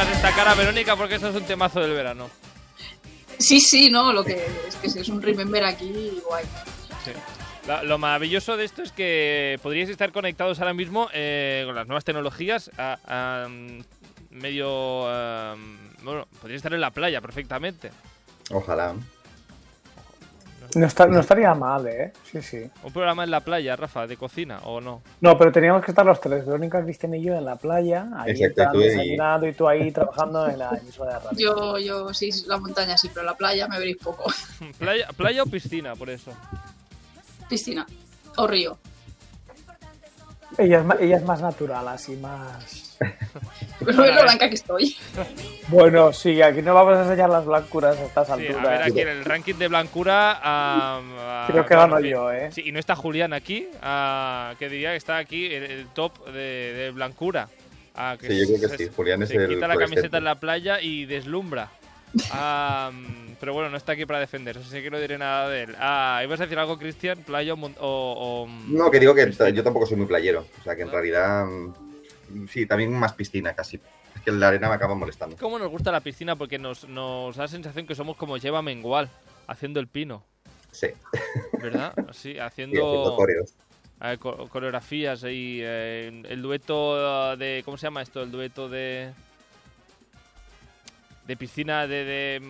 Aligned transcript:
pongas 0.00 0.16
esta 0.16 0.34
cara, 0.34 0.54
Verónica, 0.54 0.96
porque 0.96 1.16
esto 1.16 1.28
es 1.28 1.36
un 1.36 1.44
temazo 1.44 1.80
del 1.80 1.92
verano. 1.92 2.30
Sí, 3.38 3.60
sí, 3.60 3.90
no, 3.90 4.12
lo 4.12 4.24
que 4.24 4.46
es 4.84 4.94
que 4.94 5.00
es 5.00 5.08
un 5.08 5.20
remember 5.20 5.64
aquí 5.64 6.20
guay. 6.26 6.44
Sí. 7.04 7.12
Lo 7.84 7.98
maravilloso 7.98 8.56
de 8.56 8.64
esto 8.64 8.82
es 8.82 8.92
que 8.92 9.58
podríais 9.62 9.90
estar 9.90 10.12
conectados 10.12 10.58
ahora 10.60 10.74
mismo 10.74 11.08
eh, 11.12 11.64
con 11.66 11.74
las 11.74 11.86
nuevas 11.86 12.04
tecnologías 12.04 12.70
a, 12.78 12.98
a, 13.04 13.48
mm, 13.48 13.82
medio... 14.30 15.06
ah, 15.06 15.54
bueno, 16.02 16.26
podríais 16.40 16.60
estar 16.60 16.72
en 16.72 16.80
la 16.80 16.90
playa 16.90 17.20
perfectamente. 17.20 17.90
Ojalá. 18.50 18.94
No, 20.74 20.86
está- 20.86 21.06
no 21.06 21.20
estaría 21.20 21.52
mal, 21.54 21.86
¿eh? 21.88 22.12
Sí, 22.30 22.40
sí. 22.42 22.70
Un 22.84 22.92
programa 22.92 23.24
en 23.24 23.30
la 23.30 23.40
playa, 23.40 23.74
Rafa, 23.76 24.06
de 24.06 24.16
cocina, 24.16 24.60
¿o 24.64 24.80
no? 24.80 25.02
No, 25.20 25.36
pero 25.36 25.50
teníamos 25.50 25.84
que 25.84 25.90
estar 25.90 26.06
los 26.06 26.20
tres, 26.20 26.46
Verónica, 26.46 26.82
Cristian 26.82 27.14
y 27.14 27.22
yo 27.22 27.34
en 27.34 27.44
la 27.44 27.56
playa, 27.56 28.06
ahí 28.16 28.32
Exacto, 28.42 28.78
y- 28.80 28.84
desayunando 28.84 29.46
y 29.48 29.52
tú 29.52 29.66
ahí 29.68 29.90
trabajando 29.90 30.48
en 30.48 30.58
la 30.58 30.70
emisora 30.76 31.14
de 31.14 31.24
radio. 31.24 31.38
Yo, 31.38 31.78
yo, 31.78 32.14
sí, 32.14 32.30
la 32.46 32.56
montaña 32.58 32.96
sí, 32.96 33.10
pero 33.12 33.26
la 33.26 33.34
playa 33.36 33.66
me 33.68 33.78
veréis 33.78 33.96
poco. 33.98 34.30
¿Playa, 34.78 35.08
playa 35.16 35.42
o 35.42 35.46
piscina, 35.46 35.96
por 35.96 36.08
eso? 36.10 36.32
Piscina 37.48 37.86
o 38.36 38.46
río. 38.46 38.78
Ella 40.58 40.80
es, 40.80 41.00
ella 41.00 41.16
es 41.16 41.24
más 41.24 41.40
natural, 41.40 41.86
así 41.88 42.16
más... 42.16 42.89
Pero 43.78 44.04
es 44.04 44.14
lo 44.14 44.22
blanca 44.22 44.48
que 44.48 44.54
estoy. 44.54 44.96
Bueno, 45.68 46.12
sí, 46.12 46.42
aquí 46.42 46.62
no 46.62 46.74
vamos 46.74 46.96
a 46.98 47.02
enseñar 47.04 47.30
las 47.30 47.46
blancuras 47.46 47.96
a 47.96 48.02
estas 48.04 48.26
Sí, 48.26 48.32
a 48.32 48.36
ver, 48.36 48.50
alturas. 48.56 48.86
aquí 48.88 49.00
en 49.02 49.08
el 49.08 49.24
ranking 49.24 49.54
de 49.54 49.68
blancura... 49.68 51.00
Creo 51.46 51.64
que 51.64 51.74
gano 51.76 52.00
yo, 52.00 52.32
¿eh? 52.32 52.50
Sí, 52.50 52.62
y 52.66 52.72
no 52.72 52.80
está 52.80 52.96
Julián 52.96 53.32
aquí, 53.32 53.68
ah, 53.80 54.54
que 54.58 54.68
diría 54.68 54.90
que 54.90 54.96
está 54.96 55.18
aquí 55.18 55.46
el, 55.46 55.62
el 55.62 55.86
top 55.94 56.26
de, 56.26 56.72
de 56.74 56.90
blancura. 56.90 57.48
Ah, 57.94 58.16
que 58.20 58.26
Sí, 58.26 58.40
yo 58.40 58.46
creo 58.46 58.60
que 58.62 58.76
se- 58.76 58.84
sí. 58.86 58.90
Julián 58.96 59.22
es 59.22 59.28
se 59.28 59.36
el 59.36 59.48
quita 59.48 59.68
la 59.68 59.76
camiseta 59.76 60.18
en 60.18 60.24
la 60.24 60.34
playa 60.40 60.80
y 60.80 61.04
deslumbra. 61.06 61.68
Pero 63.40 63.52
bueno, 63.54 63.70
no 63.70 63.76
está 63.76 63.92
aquí 63.92 64.06
para 64.06 64.18
defender, 64.18 64.58
así 64.58 64.82
que 64.82 64.90
no 64.90 64.98
diré 64.98 65.16
nada 65.18 65.48
de 65.48 65.62
él. 65.62 65.76
Ah, 65.78 66.20
¿ibas 66.24 66.40
a 66.40 66.44
decir 66.44 66.58
algo, 66.58 66.78
Cristian? 66.78 67.18
¿Playa 67.22 67.52
o, 67.54 67.56
mon- 67.56 67.76
o- 67.78 68.46
o- 68.48 68.48
No, 68.66 68.90
que 68.90 68.98
digo 68.98 69.14
que 69.14 69.30
yo 69.54 69.62
tampoco 69.62 69.86
soy 69.86 69.96
muy 69.98 70.06
playero. 70.06 70.44
O 70.60 70.64
sea, 70.64 70.74
que 70.74 70.82
en 70.82 70.88
Ah. 70.88 70.92
realidad. 70.92 71.46
Mm, 72.30 72.46
Sí, 72.46 72.66
también 72.66 72.92
más 72.98 73.12
piscina 73.14 73.54
casi. 73.54 73.80
Es 74.16 74.22
que 74.22 74.32
la 74.32 74.48
arena 74.48 74.68
me 74.68 74.74
acaba 74.74 74.94
molestando. 74.94 75.36
¿Cómo 75.36 75.58
nos 75.58 75.68
gusta 75.70 75.92
la 75.92 76.00
piscina? 76.00 76.36
Porque 76.36 76.58
nos, 76.58 76.88
nos 76.88 77.36
da 77.36 77.44
la 77.44 77.48
sensación 77.48 77.86
que 77.86 77.94
somos 77.94 78.16
como 78.16 78.36
Lleva 78.38 78.62
Mengual, 78.62 79.08
haciendo 79.46 79.80
el 79.80 79.86
pino, 79.88 80.24
Sí, 80.72 80.88
¿verdad? 81.60 81.92
Sí, 82.12 82.38
haciendo 82.38 83.16
haciendo 83.18 83.46
eh, 84.02 84.16
co- 84.18 84.48
coreografías 84.48 85.22
y 85.24 85.58
eh, 85.62 86.22
el 86.28 86.40
dueto 86.42 87.36
de... 87.36 87.62
¿Cómo 87.64 87.76
se 87.76 87.86
llama 87.86 88.02
esto? 88.02 88.22
El 88.22 88.30
dueto 88.30 88.68
de... 88.68 89.12
De 91.26 91.36
piscina 91.36 91.86
de... 91.86 92.04
de, 92.04 92.40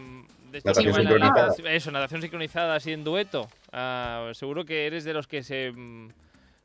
de 0.53 0.61
Natación 0.65 0.95
sincronizada. 0.95 1.55
Eso, 1.67 1.91
natación 1.91 2.23
sincronizada 2.23 2.75
así 2.77 2.93
en 2.93 3.05
dueto. 3.05 3.49
Ah, 3.73 4.31
seguro 4.35 4.65
que 4.65 4.87
eres 4.87 5.05
de 5.05 5.13
los 5.13 5.27
que 5.27 5.43
se... 5.43 5.73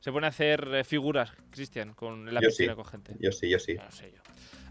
Se 0.06 0.12
pone 0.12 0.28
a 0.28 0.30
hacer 0.30 0.70
eh, 0.72 0.84
figuras, 0.84 1.32
Cristian, 1.50 1.96
con 1.96 2.32
la 2.32 2.40
Yo 2.40 2.50
piscina 2.50 2.74
sí. 2.74 2.76
con 2.76 2.86
gente. 2.86 3.16
Yo 3.20 3.32
sí, 3.32 3.50
yo 3.50 3.58
sí. 3.58 3.74
No 3.74 3.92
sé 3.92 4.12
yo. 4.12 4.22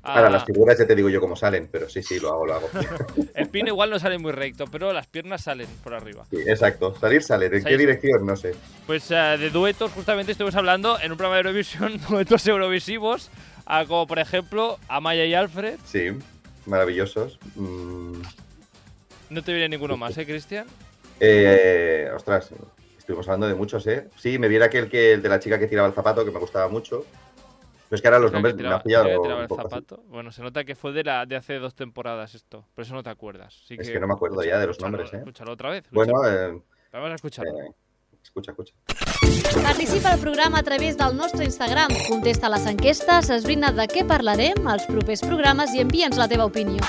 Ahora, 0.04 0.28
Ah, 0.28 0.30
las 0.30 0.44
figuras 0.44 0.78
ya 0.78 0.86
te 0.86 0.94
digo 0.94 1.08
yo 1.08 1.20
cómo 1.20 1.34
salen, 1.34 1.68
pero 1.72 1.88
sí, 1.88 2.04
sí, 2.04 2.20
lo 2.20 2.28
hago, 2.28 2.46
lo 2.46 2.54
hago. 2.54 2.68
el 3.34 3.48
pino 3.48 3.66
igual 3.66 3.90
no 3.90 3.98
sale 3.98 4.16
muy 4.18 4.30
recto, 4.30 4.66
pero 4.70 4.92
las 4.92 5.08
piernas 5.08 5.42
salen 5.42 5.66
por 5.82 5.92
arriba. 5.92 6.24
Sí, 6.30 6.36
exacto. 6.46 6.94
Salir 7.00 7.20
sale. 7.24 7.46
¿En 7.46 7.64
qué 7.64 7.76
dirección? 7.76 8.24
No 8.24 8.36
sé. 8.36 8.54
Pues 8.86 9.10
eh, 9.10 9.14
de 9.16 9.50
duetos, 9.50 9.90
justamente 9.90 10.30
estuvimos 10.30 10.54
hablando 10.54 11.00
en 11.00 11.10
un 11.10 11.18
programa 11.18 11.34
de 11.42 11.48
Eurovisión, 11.48 11.98
duetos 12.08 12.46
eurovisivos, 12.46 13.28
ah, 13.66 13.86
como 13.88 14.06
por 14.06 14.20
ejemplo 14.20 14.78
Amaya 14.86 15.24
y 15.24 15.34
Alfred. 15.34 15.80
Sí, 15.84 16.10
maravillosos. 16.66 17.40
Mm, 17.56 18.22
No 19.30 19.42
te 19.42 19.52
viene 19.52 19.70
ninguno 19.70 19.96
más, 19.96 20.16
¿eh, 20.16 20.24
Cristian? 20.26 20.68
eh, 21.18 22.08
ostras, 22.14 22.50
estuvimos 23.04 23.28
hablando 23.28 23.46
de 23.48 23.54
muchos, 23.54 23.86
¿eh? 23.86 24.08
Sí, 24.16 24.38
me 24.38 24.48
viera 24.48 24.64
aquel 24.66 24.88
que 24.88 25.12
el 25.12 25.20
de 25.22 25.28
la 25.28 25.38
chica 25.38 25.58
que 25.58 25.66
tiraba 25.66 25.86
el 25.88 25.92
zapato, 25.94 26.24
que 26.24 26.30
me 26.30 26.38
gustaba 26.38 26.68
mucho. 26.68 27.04
Pero 27.86 27.96
es 27.96 28.00
que 28.00 28.08
ahora 28.08 28.18
los 28.18 28.30
que 28.30 28.34
nombres 28.34 28.54
me 28.54 28.58
tiraba- 28.62 28.76
han 28.76 28.82
pillado. 28.82 29.04
que 29.04 29.18
tiraba 29.20 29.42
el 29.42 29.48
zapato. 29.48 30.02
Bueno, 30.08 30.32
se 30.32 30.42
nota 30.42 30.64
que 30.64 30.74
fue 30.74 30.92
de, 30.92 31.04
la, 31.04 31.26
de 31.26 31.36
hace 31.36 31.58
dos 31.58 31.74
temporadas 31.74 32.34
esto, 32.34 32.64
por 32.74 32.82
eso 32.82 32.94
no 32.94 33.02
te 33.02 33.10
acuerdas. 33.10 33.60
Así 33.62 33.76
Es 33.78 33.90
que 33.90 34.00
no 34.00 34.06
me 34.06 34.14
acuerdo 34.14 34.42
ya 34.42 34.58
de 34.58 34.66
los 34.66 34.80
nombres, 34.80 35.12
¿eh? 35.12 35.18
Escúchalo 35.18 35.52
otra 35.52 35.68
vez. 35.70 35.84
Bueno, 35.90 36.12
eh, 36.26 36.58
Vamos 36.92 37.10
a 37.10 37.14
escucharlo. 37.14 37.52
eh, 37.60 37.70
escucha, 38.22 38.52
escucha. 38.52 38.72
Participa 39.62 40.12
al 40.14 40.18
programa 40.18 40.58
a 40.60 40.62
través 40.62 40.96
del 40.96 41.14
nostre 41.14 41.44
Instagram. 41.44 41.88
Contesta 42.08 42.48
les 42.48 42.66
enquestes, 42.66 43.28
esbrina 43.30 43.70
de 43.70 43.86
què 43.86 44.02
parlarem 44.08 44.66
als 44.66 44.86
propers 44.88 45.20
programes 45.20 45.74
i 45.74 45.80
envia'ns 45.84 46.16
la 46.16 46.26
teva 46.26 46.46
opinió. 46.48 46.80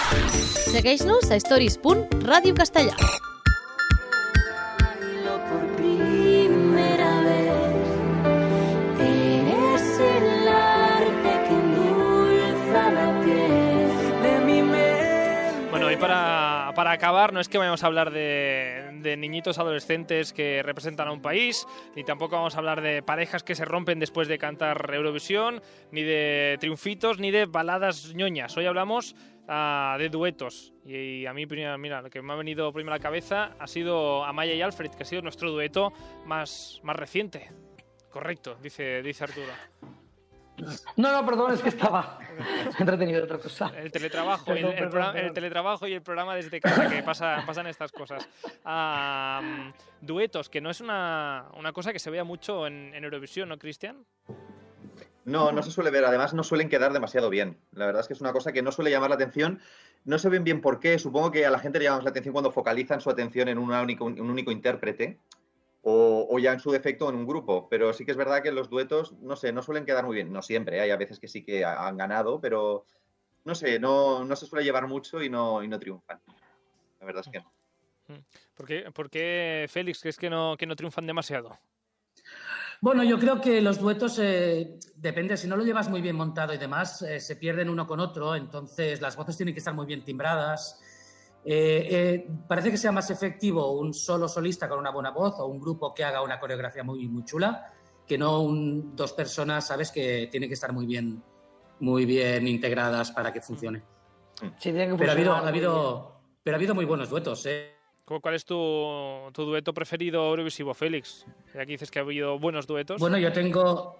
Segueix-nos 0.71 1.29
a 1.31 1.35
stories.radiocastellà. 1.35 2.95
por 2.95 3.24
y 15.95 15.97
para, 15.97 16.71
para 16.75 16.91
acabar, 16.91 17.31
no 17.31 17.39
es 17.39 17.47
que 17.47 17.57
vayamos 17.57 17.83
a 17.83 17.87
hablar 17.87 18.11
de, 18.11 19.15
niñitos 19.17 19.59
adolescentes 19.59 20.33
que 20.33 20.61
representan 20.63 21.07
a 21.07 21.11
un 21.11 21.21
país, 21.21 21.65
ni 21.95 22.03
tampoco 22.03 22.35
vamos 22.35 22.55
a 22.55 22.57
hablar 22.57 22.81
de 22.81 23.01
parejas 23.01 23.43
que 23.43 23.55
se 23.55 23.65
rompen 23.65 23.99
después 23.99 24.27
de 24.27 24.37
cantar 24.37 24.91
Eurovisión, 24.93 25.61
ni 25.91 26.03
de 26.03 26.57
triunfitos, 26.59 27.19
ni 27.19 27.31
de 27.31 27.45
baladas 27.45 28.13
ñoñas. 28.13 28.57
Hoy 28.57 28.65
hablamos 28.65 29.15
ah, 29.47 29.95
de 29.97 30.09
duetos. 30.09 30.73
Y, 30.85 31.25
a 31.27 31.33
mí, 31.33 31.45
mira, 31.45 32.01
lo 32.01 32.09
que 32.09 32.21
me 32.21 32.33
ha 32.33 32.35
venido 32.35 32.73
primero 32.73 32.93
a 32.93 32.97
la 32.97 33.03
cabeza 33.03 33.55
ha 33.59 33.67
sido 33.67 34.25
Amaya 34.25 34.53
y 34.53 34.61
Alfred, 34.61 34.91
que 34.91 35.03
ha 35.03 35.05
sido 35.05 35.21
nuestro 35.21 35.51
dueto 35.51 35.93
más, 36.25 36.79
más 36.83 36.95
reciente. 36.95 37.51
Correcto, 38.09 38.57
dice, 38.61 39.01
dice 39.01 39.23
Arturo. 39.23 39.51
No, 40.95 41.11
no, 41.11 41.25
perdón, 41.25 41.53
es 41.53 41.61
que 41.61 41.69
estaba 41.69 42.17
entretenido 42.79 43.23
otra 43.23 43.37
cosa. 43.39 43.71
El 43.75 43.91
teletrabajo, 43.91 44.53
y 44.55 44.59
el, 44.59 44.61
Perdón, 44.61 44.71
el 44.71 44.75
perdón, 44.77 44.89
programa- 44.91 45.11
el 45.13 45.19
perdón. 45.21 45.33
teletrabajo 45.33 45.87
y 45.87 45.93
el 45.93 46.01
programa 46.01 46.35
desde 46.35 46.61
casa, 46.61 46.89
que 46.89 47.03
pasa, 47.03 47.43
pasan 47.45 47.67
estas 47.67 47.91
cosas. 47.91 48.27
Mm, 48.63 49.71
duetos, 50.01 50.49
que 50.49 50.61
no 50.61 50.69
es 50.69 50.79
una, 50.81 51.45
una 51.57 51.71
cosa 51.73 51.91
que 51.91 51.99
se 51.99 52.09
vea 52.09 52.23
mucho 52.23 52.67
en, 52.67 52.93
en 52.93 53.03
Eurovisión, 53.03 53.49
¿no, 53.49 53.57
Cristian? 53.57 54.05
No, 55.25 55.51
no 55.51 55.63
se 55.63 55.71
suele 55.71 55.89
ver. 55.89 56.05
Además, 56.05 56.33
no 56.33 56.43
suelen 56.43 56.69
quedar 56.69 56.93
demasiado 56.93 57.29
bien. 57.29 57.57
La 57.73 57.85
verdad 57.87 58.01
es 58.01 58.07
que 58.07 58.13
es 58.13 58.21
una 58.21 58.31
cosa 58.31 58.51
que 58.51 58.61
no 58.61 58.71
suele 58.71 58.91
llamar 58.91 59.09
la 59.09 59.15
atención. 59.15 59.59
No 60.03 60.19
se 60.19 60.29
ven 60.29 60.43
bien 60.43 60.61
por 60.61 60.79
qué. 60.79 60.99
Supongo 60.99 61.31
que 61.31 61.45
a 61.45 61.49
la 61.49 61.57
gente 61.59 61.79
le 61.79 61.85
llama 61.85 61.97
más 61.97 62.03
la 62.05 62.11
atención 62.11 62.31
cuando 62.33 62.51
focalizan 62.51 63.01
su 63.01 63.09
atención 63.09 63.49
en 63.49 63.57
una 63.57 63.81
único- 63.81 64.05
un 64.05 64.29
único 64.29 64.51
intérprete 64.51 65.17
o, 65.87 66.27
o 66.29 66.39
ya 66.39 66.51
en 66.51 66.59
su 66.59 66.71
defecto 66.71 67.07
en 67.09 67.15
un 67.15 67.27
grupo. 67.27 67.69
Pero 67.69 67.93
sí 67.93 68.05
que 68.05 68.11
es 68.11 68.17
verdad 68.17 68.41
que 68.41 68.51
los 68.51 68.69
duetos, 68.69 69.13
no 69.19 69.35
sé, 69.35 69.53
no 69.53 69.61
suelen 69.61 69.85
quedar 69.85 70.03
muy 70.05 70.15
bien. 70.15 70.33
No 70.33 70.41
siempre, 70.41 70.81
hay 70.81 70.89
a 70.89 70.97
veces 70.97 71.19
que 71.19 71.27
sí 71.27 71.43
que 71.45 71.63
ha- 71.63 71.87
han 71.87 71.95
ganado, 71.95 72.41
pero 72.41 72.85
no 73.43 73.53
sé, 73.53 73.79
no, 73.79 74.25
no 74.25 74.35
se 74.35 74.47
suele 74.47 74.65
llevar 74.65 74.87
mucho 74.87 75.21
y 75.21 75.29
no, 75.29 75.61
y 75.63 75.67
no 75.67 75.79
triunfan. 75.79 76.19
La 76.99 77.05
verdad 77.05 77.23
es 77.25 77.31
que 77.31 77.39
no. 77.39 77.53
¿Por 78.55 78.65
qué, 78.65 78.91
por 78.91 79.09
qué, 79.09 79.67
Félix, 79.69 80.01
crees 80.01 80.17
que 80.17 80.29
no, 80.29 80.55
que 80.57 80.65
no 80.65 80.75
triunfan 80.75 81.05
demasiado? 81.05 81.57
Bueno, 82.81 83.03
yo 83.03 83.17
creo 83.19 83.39
que 83.41 83.61
los 83.61 83.79
duetos, 83.79 84.19
eh, 84.19 84.77
depende, 84.95 85.37
si 85.37 85.47
no 85.47 85.55
lo 85.55 85.63
llevas 85.63 85.89
muy 85.89 86.01
bien 86.01 86.15
montado 86.15 86.53
y 86.53 86.57
demás, 86.57 87.01
eh, 87.03 87.19
se 87.19 87.35
pierden 87.35 87.69
uno 87.69 87.87
con 87.87 87.99
otro, 87.99 88.35
entonces 88.35 89.01
las 89.01 89.15
voces 89.15 89.37
tienen 89.37 89.53
que 89.53 89.59
estar 89.59 89.73
muy 89.73 89.85
bien 89.85 90.03
timbradas. 90.03 90.81
Eh, 91.47 91.87
eh, 91.91 92.27
parece 92.47 92.71
que 92.71 92.77
sea 92.77 92.91
más 92.91 93.09
efectivo 93.11 93.71
un 93.79 93.93
solo 93.93 94.27
solista 94.27 94.67
con 94.67 94.79
una 94.79 94.89
buena 94.89 95.11
voz 95.11 95.35
o 95.39 95.45
un 95.45 95.59
grupo 95.59 95.93
que 95.93 96.03
haga 96.03 96.23
una 96.23 96.39
coreografía 96.39 96.83
muy, 96.83 97.07
muy 97.07 97.23
chula 97.23 97.71
que 98.07 98.17
no 98.17 98.41
un- 98.41 98.95
dos 98.95 99.13
personas, 99.13 99.67
¿sabes? 99.67 99.91
Que 99.91 100.27
tienen 100.31 100.49
que 100.49 100.53
estar 100.55 100.73
muy 100.73 100.85
bien, 100.85 101.21
muy 101.79 102.05
bien 102.05 102.47
integradas 102.47 103.11
para 103.11 103.31
que 103.31 103.41
funcione. 103.41 103.83
Sí, 104.57 104.71
tiene 104.71 104.87
que 104.89 104.95
Pero 104.95 105.11
ha 105.11 105.13
habido, 105.13 105.33
ha 105.35 106.13
pero 106.43 106.55
ha 106.55 106.57
habido 106.57 106.75
muy 106.75 106.85
buenos 106.85 107.09
duetos, 107.09 107.45
¿eh? 107.45 107.73
¿Cu- 108.05 108.21
¿Cuál 108.21 108.35
es 108.35 108.45
tu, 108.45 108.55
tu 109.33 109.45
dueto 109.45 109.73
preferido 109.73 110.27
Eurovisivo, 110.29 110.73
Félix? 110.75 111.25
Ya 111.53 111.61
que 111.65 111.71
dices 111.71 111.89
que 111.89 111.97
ha 111.99 112.03
habido 112.03 112.37
buenos 112.37 112.67
duetos. 112.67 112.99
Bueno, 112.99 113.17
yo 113.17 113.31
tengo. 113.33 113.97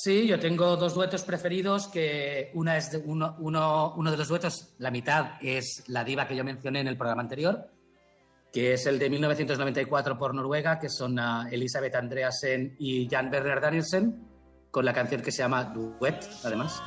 Sí, 0.00 0.26
yo 0.28 0.38
tengo 0.38 0.76
dos 0.76 0.94
duetos 0.94 1.24
preferidos, 1.24 1.88
que 1.88 2.52
una 2.54 2.76
es 2.76 2.92
de- 2.92 2.98
uno, 2.98 3.34
uno, 3.40 3.94
uno 3.96 4.10
de 4.12 4.16
los 4.16 4.28
duetos, 4.28 4.74
la 4.78 4.90
mitad 4.92 5.32
es 5.40 5.82
la 5.88 6.04
diva 6.04 6.28
que 6.28 6.36
yo 6.36 6.44
mencioné 6.44 6.80
en 6.80 6.86
el 6.88 6.96
programa 6.96 7.22
anterior, 7.22 7.68
que 8.52 8.74
es 8.74 8.86
el 8.86 8.98
de 8.98 9.10
1994 9.10 10.16
por 10.16 10.34
Noruega, 10.34 10.78
que 10.78 10.88
son 10.88 11.18
ah, 11.18 11.48
Elisabeth 11.50 11.96
Andreasen 11.96 12.76
y 12.78 13.08
Jan 13.10 13.28
Werner 13.32 13.60
Danielsen, 13.60 14.22
con 14.70 14.84
la 14.84 14.92
canción 14.92 15.20
que 15.20 15.32
se 15.32 15.38
llama 15.38 15.64
Duet, 15.64 16.24
además. 16.44 16.80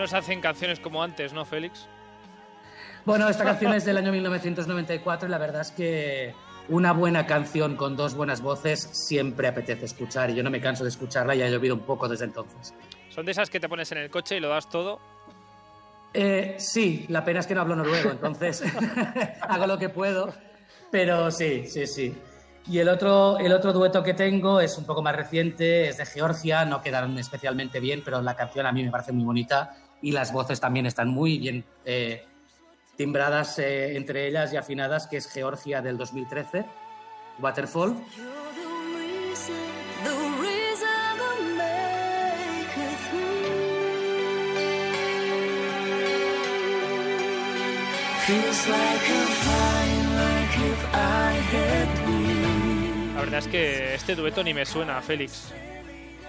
No 0.00 0.06
se 0.06 0.16
hacen 0.16 0.40
canciones 0.40 0.80
como 0.80 1.02
antes, 1.02 1.32
¿no, 1.32 1.44
Félix? 1.44 1.86
Bueno, 3.04 3.28
esta 3.28 3.44
canción 3.50 3.74
es 3.74 3.84
del 3.84 3.98
año 3.98 4.10
1994 4.12 5.28
y 5.28 5.30
la 5.30 5.38
verdad 5.38 5.60
es 5.60 5.70
que 5.70 6.34
una 6.68 6.92
buena 6.92 7.26
canción 7.26 7.76
con 7.76 7.96
dos 7.96 8.14
buenas 8.14 8.40
voces 8.40 8.80
siempre 8.92 9.48
apetece 9.48 9.84
escuchar 9.84 10.30
y 10.30 10.34
yo 10.34 10.42
no 10.42 10.50
me 10.50 10.60
canso 10.60 10.84
de 10.84 10.90
escucharla 10.90 11.34
y 11.34 11.42
ha 11.42 11.48
llovido 11.48 11.74
un 11.74 11.82
poco 11.82 12.08
desde 12.08 12.24
entonces. 12.24 12.74
Son 13.10 13.26
de 13.26 13.32
esas 13.32 13.50
que 13.50 13.60
te 13.60 13.68
pones 13.68 13.90
en 13.92 13.98
el 13.98 14.10
coche 14.10 14.36
y 14.36 14.40
lo 14.40 14.48
das 14.48 14.68
todo. 14.68 14.98
Eh, 16.14 16.56
sí, 16.58 17.06
la 17.08 17.24
pena 17.24 17.40
es 17.40 17.46
que 17.46 17.54
no 17.54 17.60
hablo 17.60 17.76
noruego, 17.76 18.10
entonces 18.10 18.62
hago 19.42 19.66
lo 19.66 19.78
que 19.78 19.90
puedo, 19.90 20.32
pero 20.90 21.30
sí, 21.30 21.66
sí, 21.66 21.86
sí. 21.86 22.16
Y 22.66 22.78
el 22.78 22.88
otro, 22.88 23.38
el 23.38 23.52
otro 23.52 23.72
dueto 23.72 24.02
que 24.02 24.14
tengo 24.14 24.60
es 24.60 24.76
un 24.78 24.84
poco 24.84 25.02
más 25.02 25.16
reciente, 25.16 25.88
es 25.88 25.96
de 25.96 26.06
Georgia, 26.06 26.64
no 26.64 26.82
quedaron 26.82 27.18
especialmente 27.18 27.80
bien, 27.80 28.02
pero 28.04 28.20
la 28.22 28.36
canción 28.36 28.66
a 28.66 28.72
mí 28.72 28.84
me 28.84 28.90
parece 28.90 29.12
muy 29.12 29.24
bonita 29.24 29.76
y 30.02 30.12
las 30.12 30.32
voces 30.32 30.60
también 30.60 30.86
están 30.86 31.08
muy 31.08 31.38
bien 31.38 31.64
eh, 31.84 32.24
timbradas 32.96 33.58
eh, 33.58 33.96
entre 33.96 34.26
ellas 34.28 34.52
y 34.52 34.56
afinadas, 34.56 35.06
que 35.06 35.16
es 35.16 35.30
Georgia 35.30 35.82
del 35.82 35.96
2013, 35.96 36.64
Waterfall. 37.38 37.96
La 53.14 53.20
verdad 53.20 53.38
es 53.38 53.48
que 53.48 53.94
este 53.94 54.14
dueto 54.14 54.42
ni 54.42 54.54
me 54.54 54.64
suena, 54.64 55.00
Félix. 55.02 55.52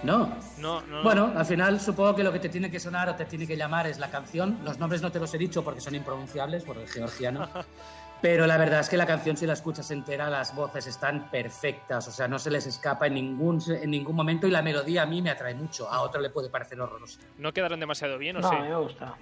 No. 0.02 0.36
No, 0.58 0.82
no. 0.82 1.02
Bueno, 1.02 1.32
al 1.36 1.44
final 1.46 1.80
supongo 1.80 2.14
que 2.16 2.24
lo 2.24 2.32
que 2.32 2.40
te 2.40 2.48
tiene 2.48 2.70
que 2.70 2.80
sonar 2.80 3.08
o 3.08 3.14
te 3.14 3.24
tiene 3.24 3.46
que 3.46 3.56
llamar 3.56 3.86
es 3.86 3.98
la 3.98 4.10
canción. 4.10 4.58
Los 4.64 4.78
nombres 4.78 5.00
no 5.02 5.10
te 5.12 5.20
los 5.20 5.32
he 5.34 5.38
dicho 5.38 5.62
porque 5.62 5.80
son 5.80 5.94
impronunciables 5.94 6.64
por 6.64 6.76
el 6.78 6.88
georgiano. 6.88 7.48
Pero 8.22 8.46
la 8.46 8.56
verdad 8.56 8.80
es 8.80 8.88
que 8.88 8.96
la 8.96 9.04
canción, 9.06 9.36
si 9.36 9.46
la 9.46 9.52
escuchas 9.54 9.90
entera, 9.90 10.30
las 10.30 10.54
voces 10.54 10.86
están 10.86 11.28
perfectas. 11.28 12.06
O 12.06 12.12
sea, 12.12 12.28
no 12.28 12.38
se 12.38 12.52
les 12.52 12.66
escapa 12.68 13.08
en 13.08 13.14
ningún, 13.14 13.60
en 13.68 13.90
ningún 13.90 14.14
momento 14.14 14.46
y 14.46 14.50
la 14.52 14.62
melodía 14.62 15.02
a 15.02 15.06
mí 15.06 15.20
me 15.20 15.30
atrae 15.30 15.54
mucho. 15.54 15.90
A 15.90 16.00
otro 16.02 16.20
le 16.20 16.30
puede 16.30 16.48
parecer 16.48 16.80
horrorosa. 16.80 17.18
¿No 17.38 17.52
quedaron 17.52 17.80
demasiado 17.80 18.18
bien 18.18 18.36
o 18.36 18.40
No, 18.40 18.48
sí? 18.48 18.54
a 18.54 18.60
mí 18.60 18.68
me 18.68 18.76
gusta. 18.76 19.16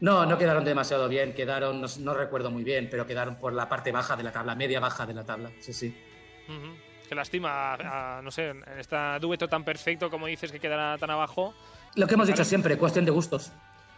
No, 0.00 0.26
no 0.26 0.38
quedaron 0.38 0.64
demasiado 0.64 1.08
bien. 1.08 1.34
Quedaron, 1.34 1.80
no, 1.80 1.88
no 2.00 2.14
recuerdo 2.14 2.52
muy 2.52 2.62
bien, 2.62 2.88
pero 2.88 3.04
quedaron 3.04 3.36
por 3.36 3.52
la 3.52 3.68
parte 3.68 3.90
baja 3.90 4.14
de 4.14 4.22
la 4.22 4.30
tabla, 4.30 4.54
media 4.54 4.78
baja 4.78 5.06
de 5.06 5.14
la 5.14 5.24
tabla. 5.24 5.50
Sí, 5.58 5.72
sí. 5.72 5.96
Qué 7.08 7.14
lástima, 7.14 7.74
a- 7.74 8.22
no 8.22 8.30
sé, 8.30 8.50
en 8.50 8.64
este 8.78 8.96
dueto 9.20 9.48
tan 9.48 9.64
perfecto 9.64 10.10
como 10.10 10.26
dices 10.26 10.50
que 10.50 10.58
quedará 10.60 10.96
tan 10.98 11.10
abajo. 11.10 11.54
Lo 11.96 12.06
que 12.06 12.14
hemos 12.14 12.26
dicho 12.26 12.44
siempre, 12.44 12.76
cuestión 12.78 13.04
de 13.04 13.10
gustos. 13.10 13.52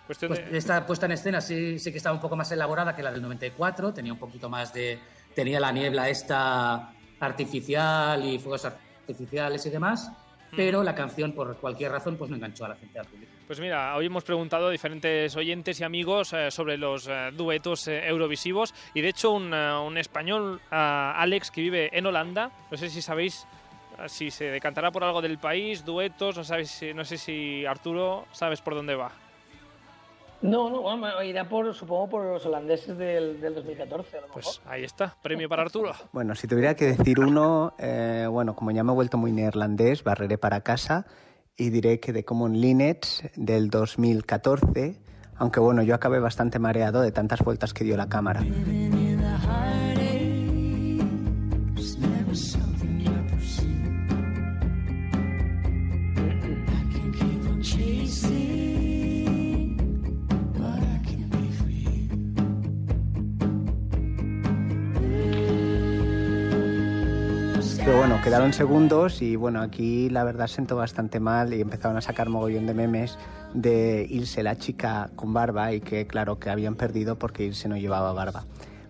Cuestión 0.06 0.28
Pues 0.28 0.50
de... 0.50 0.58
esta 0.58 0.84
puesta 0.86 1.06
en 1.06 1.12
escena 1.12 1.40
sí, 1.40 1.78
sí 1.78 1.90
que 1.90 1.98
estaba 1.98 2.14
un 2.14 2.20
poco 2.20 2.36
más 2.36 2.50
elaborada 2.52 2.94
que 2.94 3.02
la 3.02 3.10
del 3.10 3.22
94, 3.22 3.92
tenía 3.92 4.12
un 4.12 4.18
poquito 4.18 4.48
más 4.48 4.72
de... 4.72 4.98
tenía 5.34 5.58
la 5.60 5.72
niebla 5.72 6.08
esta 6.08 6.92
artificial 7.18 8.24
y 8.24 8.38
fuegos 8.38 8.64
artificiales 8.66 9.64
y 9.66 9.70
demás, 9.70 10.10
pero 10.54 10.82
la 10.82 10.94
canción 10.94 11.32
por 11.32 11.56
cualquier 11.58 11.92
razón 11.92 12.16
pues 12.16 12.30
no 12.30 12.36
enganchó 12.36 12.64
a 12.64 12.68
la 12.68 12.76
gente 12.76 12.98
al 12.98 13.06
público. 13.06 13.32
Pues 13.46 13.60
mira, 13.60 13.94
hoy 13.94 14.06
hemos 14.06 14.24
preguntado 14.24 14.66
a 14.66 14.70
diferentes 14.70 15.36
oyentes 15.36 15.78
y 15.80 15.84
amigos 15.84 16.32
eh, 16.32 16.50
sobre 16.50 16.76
los 16.76 17.06
eh, 17.06 17.30
duetos 17.32 17.86
eh, 17.86 18.08
eurovisivos 18.08 18.74
y 18.92 19.00
de 19.02 19.08
hecho 19.10 19.30
un, 19.32 19.54
un 19.54 19.98
español, 19.98 20.60
eh, 20.64 20.74
Alex, 20.74 21.52
que 21.52 21.60
vive 21.60 21.96
en 21.96 22.06
Holanda, 22.06 22.50
no 22.70 22.76
sé 22.76 22.90
si 22.90 23.00
sabéis 23.00 23.46
si 24.08 24.30
se 24.30 24.46
decantará 24.46 24.90
por 24.90 25.04
algo 25.04 25.22
del 25.22 25.38
país, 25.38 25.84
duetos, 25.84 26.36
no, 26.36 26.44
sabéis, 26.44 26.70
si- 26.70 26.92
no 26.92 27.04
sé 27.04 27.16
si 27.16 27.64
Arturo 27.64 28.26
sabes 28.32 28.60
por 28.60 28.74
dónde 28.74 28.94
va. 28.96 29.10
No, 30.42 30.68
no, 30.68 30.82
bueno, 30.82 31.22
irá 31.22 31.48
por, 31.48 31.72
supongo 31.72 32.10
por 32.10 32.24
los 32.24 32.44
holandeses 32.44 32.98
del, 32.98 33.40
del 33.40 33.54
2014, 33.54 34.18
a 34.18 34.20
lo 34.20 34.26
mejor. 34.26 34.42
Pues 34.42 34.60
ahí 34.66 34.84
está, 34.84 35.16
premio 35.22 35.48
para 35.48 35.62
Arturo. 35.62 35.92
Bueno, 36.12 36.34
si 36.34 36.46
tuviera 36.46 36.74
que 36.74 36.86
decir 36.86 37.20
uno, 37.20 37.72
eh, 37.78 38.26
bueno, 38.28 38.54
como 38.54 38.70
ya 38.72 38.82
me 38.84 38.92
he 38.92 38.94
vuelto 38.94 39.16
muy 39.16 39.32
neerlandés, 39.32 40.02
barreré 40.04 40.36
para 40.36 40.60
casa 40.60 41.06
y 41.56 41.70
diré 41.70 42.00
que 42.00 42.12
de 42.12 42.24
Common 42.24 42.60
Linnets 42.60 43.22
del 43.36 43.70
2014, 43.70 44.96
aunque 45.36 45.60
bueno, 45.60 45.82
yo 45.82 45.94
acabé 45.94 46.20
bastante 46.20 46.58
mareado 46.58 47.00
de 47.00 47.12
tantas 47.12 47.40
vueltas 47.40 47.72
que 47.72 47.84
dio 47.84 47.96
la 47.96 48.08
cámara. 48.08 48.44
Quedaron 68.26 68.52
segundos 68.52 69.22
y 69.22 69.36
bueno, 69.36 69.62
aquí 69.62 70.10
la 70.10 70.24
verdad 70.24 70.48
sentó 70.48 70.74
bastante 70.74 71.20
mal 71.20 71.54
y 71.54 71.60
empezaron 71.60 71.96
a 71.96 72.00
sacar 72.00 72.28
mogollón 72.28 72.66
de 72.66 72.74
memes 72.74 73.16
de 73.54 74.04
Ilse, 74.10 74.42
la 74.42 74.58
chica 74.58 75.10
con 75.14 75.32
barba, 75.32 75.72
y 75.72 75.80
que 75.80 76.08
claro 76.08 76.40
que 76.40 76.50
habían 76.50 76.74
perdido 76.74 77.20
porque 77.20 77.44
Ilse 77.44 77.68
no 77.68 77.76
llevaba 77.76 78.12
barba. 78.12 78.44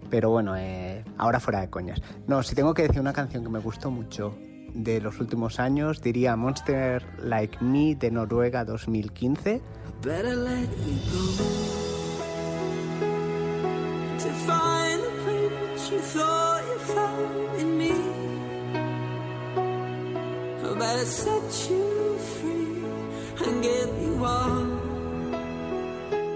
Pero 0.09 0.31
bueno, 0.31 0.56
eh, 0.56 1.05
ahora 1.19 1.38
fuera 1.38 1.61
de 1.61 1.69
coñas. 1.69 2.00
No, 2.27 2.43
si 2.43 2.55
tengo 2.55 2.73
que 2.73 2.85
decir 2.85 2.99
una 2.99 3.12
canción 3.12 3.44
que 3.44 3.50
me 3.50 3.59
gustó 3.59 3.91
mucho 3.91 4.35
de 4.73 5.03
los 5.03 5.21
últimos 5.21 5.61
años, 5.61 6.00
diría 6.00 6.35
Monster 6.35 7.05
Like 7.23 7.62
Me 7.62 7.94
de 7.94 8.11
Noruega 8.11 8.65
2015. 8.65 9.61
Better 10.03 10.35
let 10.35 10.67
go 11.12 11.86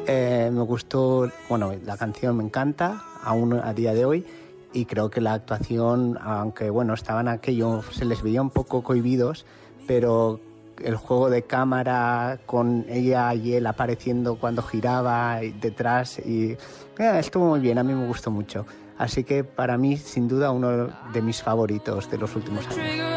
Eh, 0.07 0.51
me 0.53 0.63
gustó, 0.63 1.31
bueno, 1.49 1.73
la 1.85 1.97
canción 1.97 2.37
me 2.37 2.45
encanta, 2.45 3.03
aún 3.23 3.55
a 3.55 3.73
día 3.73 3.95
de 3.95 4.05
hoy, 4.05 4.27
y 4.73 4.85
creo 4.85 5.09
que 5.09 5.21
la 5.21 5.33
actuación, 5.33 6.19
aunque 6.21 6.69
bueno, 6.69 6.95
estaban 6.95 7.29
aquello, 7.29 7.83
se 7.91 8.05
les 8.05 8.23
veía 8.23 8.43
un 8.43 8.51
poco 8.51 8.83
cohibidos, 8.83 9.47
pero 9.87 10.41
el 10.85 10.97
juego 10.97 11.31
de 11.31 11.43
cámara 11.43 12.41
con 12.45 12.85
ella 12.89 13.33
y 13.35 13.55
él 13.55 13.67
apareciendo 13.67 14.37
cuando 14.37 14.63
giraba 14.63 15.41
detrás, 15.61 16.19
y 16.19 16.53
eh, 16.99 17.19
estuvo 17.19 17.47
muy 17.47 17.61
bien, 17.61 17.79
a 17.79 17.83
mí 17.83 17.95
me 17.95 18.07
gustó 18.07 18.31
mucho. 18.31 18.67
Así 18.99 19.25
que 19.25 19.45
para 19.45 19.79
mí, 19.79 19.97
sin 19.97 20.29
duda, 20.29 20.51
uno 20.51 20.89
de 21.15 21.23
mis 21.23 21.43
favoritos 21.43 22.11
de 22.11 22.19
los 22.19 22.37
últimos 22.37 22.67
años. 22.67 23.10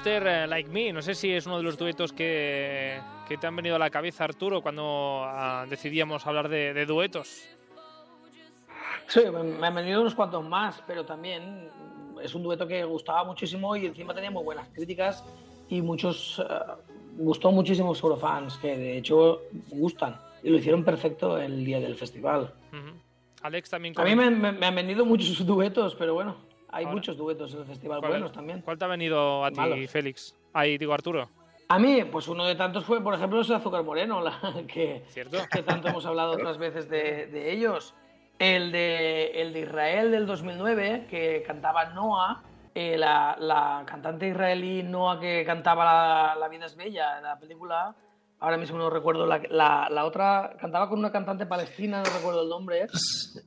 Monster 0.00 0.26
eh, 0.26 0.46
Like 0.46 0.70
Me, 0.70 0.94
no 0.94 1.02
sé 1.02 1.14
si 1.14 1.30
es 1.30 1.44
uno 1.44 1.58
de 1.58 1.62
los 1.62 1.76
duetos 1.76 2.10
que, 2.14 2.98
que 3.28 3.36
te 3.36 3.46
han 3.46 3.54
venido 3.54 3.76
a 3.76 3.78
la 3.78 3.90
cabeza, 3.90 4.24
Arturo, 4.24 4.62
cuando 4.62 5.20
ah, 5.26 5.66
decidíamos 5.68 6.26
hablar 6.26 6.48
de, 6.48 6.72
de 6.72 6.86
duetos. 6.86 7.42
Sí, 9.08 9.20
me 9.60 9.66
han 9.66 9.74
venido 9.74 10.00
unos 10.00 10.14
cuantos 10.14 10.42
más, 10.48 10.82
pero 10.86 11.04
también 11.04 11.68
es 12.22 12.34
un 12.34 12.42
dueto 12.42 12.66
que 12.66 12.82
gustaba 12.84 13.24
muchísimo 13.24 13.76
y 13.76 13.84
encima 13.84 14.14
tenía 14.14 14.30
muy 14.30 14.42
buenas 14.42 14.68
críticas 14.68 15.22
y 15.68 15.82
muchos 15.82 16.38
eh, 16.48 16.54
gustó 17.18 17.52
muchísimo 17.52 17.94
eurofans, 17.94 18.56
que 18.56 18.74
de 18.78 18.96
hecho 18.96 19.42
gustan 19.68 20.16
y 20.42 20.48
lo 20.48 20.56
hicieron 20.56 20.82
perfecto 20.82 21.36
el 21.36 21.62
día 21.62 21.78
del 21.78 21.94
festival. 21.94 22.54
Ujú. 22.72 22.96
Alex 23.42 23.68
también... 23.68 23.92
A 24.00 24.04
mí 24.04 24.12
comen- 24.12 24.16
me, 24.16 24.52
me- 24.52 24.52
me 24.52 24.64
han 24.66 24.74
venido 24.76 25.04
muchos 25.04 25.44
duetos, 25.46 25.94
pero 25.94 26.14
bueno, 26.14 26.36
hay 26.72 26.84
Ahora. 26.84 26.94
muchos 26.96 27.16
duetos 27.16 27.52
en 27.54 27.60
el 27.60 27.66
festival 27.66 28.00
¿Cuál- 28.00 28.12
buenos 28.12 28.32
también. 28.32 28.60
¿Cuál 28.62 28.78
te 28.78 28.84
ha 28.84 28.88
venido 28.88 29.44
a 29.44 29.50
ti, 29.50 29.56
Malos. 29.56 29.90
Félix? 29.90 30.34
Ahí 30.52 30.78
digo, 30.78 30.92
Arturo. 30.94 31.28
A 31.68 31.78
mí, 31.78 32.02
pues 32.04 32.26
uno 32.26 32.44
de 32.44 32.56
tantos 32.56 32.84
fue, 32.84 33.00
por 33.02 33.14
ejemplo, 33.14 33.40
ese 33.40 33.54
Azúcar 33.54 33.84
Moreno, 33.84 34.20
la- 34.20 34.38
que, 34.66 35.04
¿Cierto? 35.08 35.38
que 35.50 35.62
tanto 35.62 35.88
hemos 35.88 36.04
hablado 36.06 36.32
otras 36.32 36.58
veces 36.58 36.88
de, 36.88 37.26
de 37.28 37.52
ellos. 37.52 37.94
El 38.38 38.72
de, 38.72 39.26
el 39.42 39.52
de 39.52 39.60
Israel 39.60 40.10
del 40.10 40.26
2009, 40.26 41.06
que 41.10 41.42
cantaba 41.46 41.86
Noah, 41.90 42.42
eh, 42.74 42.96
la, 42.96 43.36
la 43.38 43.82
cantante 43.86 44.28
israelí 44.28 44.82
Noah 44.82 45.20
que 45.20 45.44
cantaba 45.44 45.84
la, 45.84 46.36
La 46.40 46.48
vida 46.48 46.66
es 46.66 46.74
bella, 46.74 47.18
en 47.18 47.24
la 47.24 47.38
película, 47.38 47.94
ahora 48.40 48.56
mismo 48.56 48.78
no 48.78 48.90
recuerdo, 48.90 49.26
la, 49.26 49.40
la, 49.50 49.88
la 49.90 50.04
otra 50.04 50.56
cantaba 50.60 50.88
con 50.88 50.98
una 50.98 51.12
cantante 51.12 51.46
palestina, 51.46 51.98
no 52.02 52.04
recuerdo 52.16 52.42
el 52.42 52.48
nombre. 52.48 52.86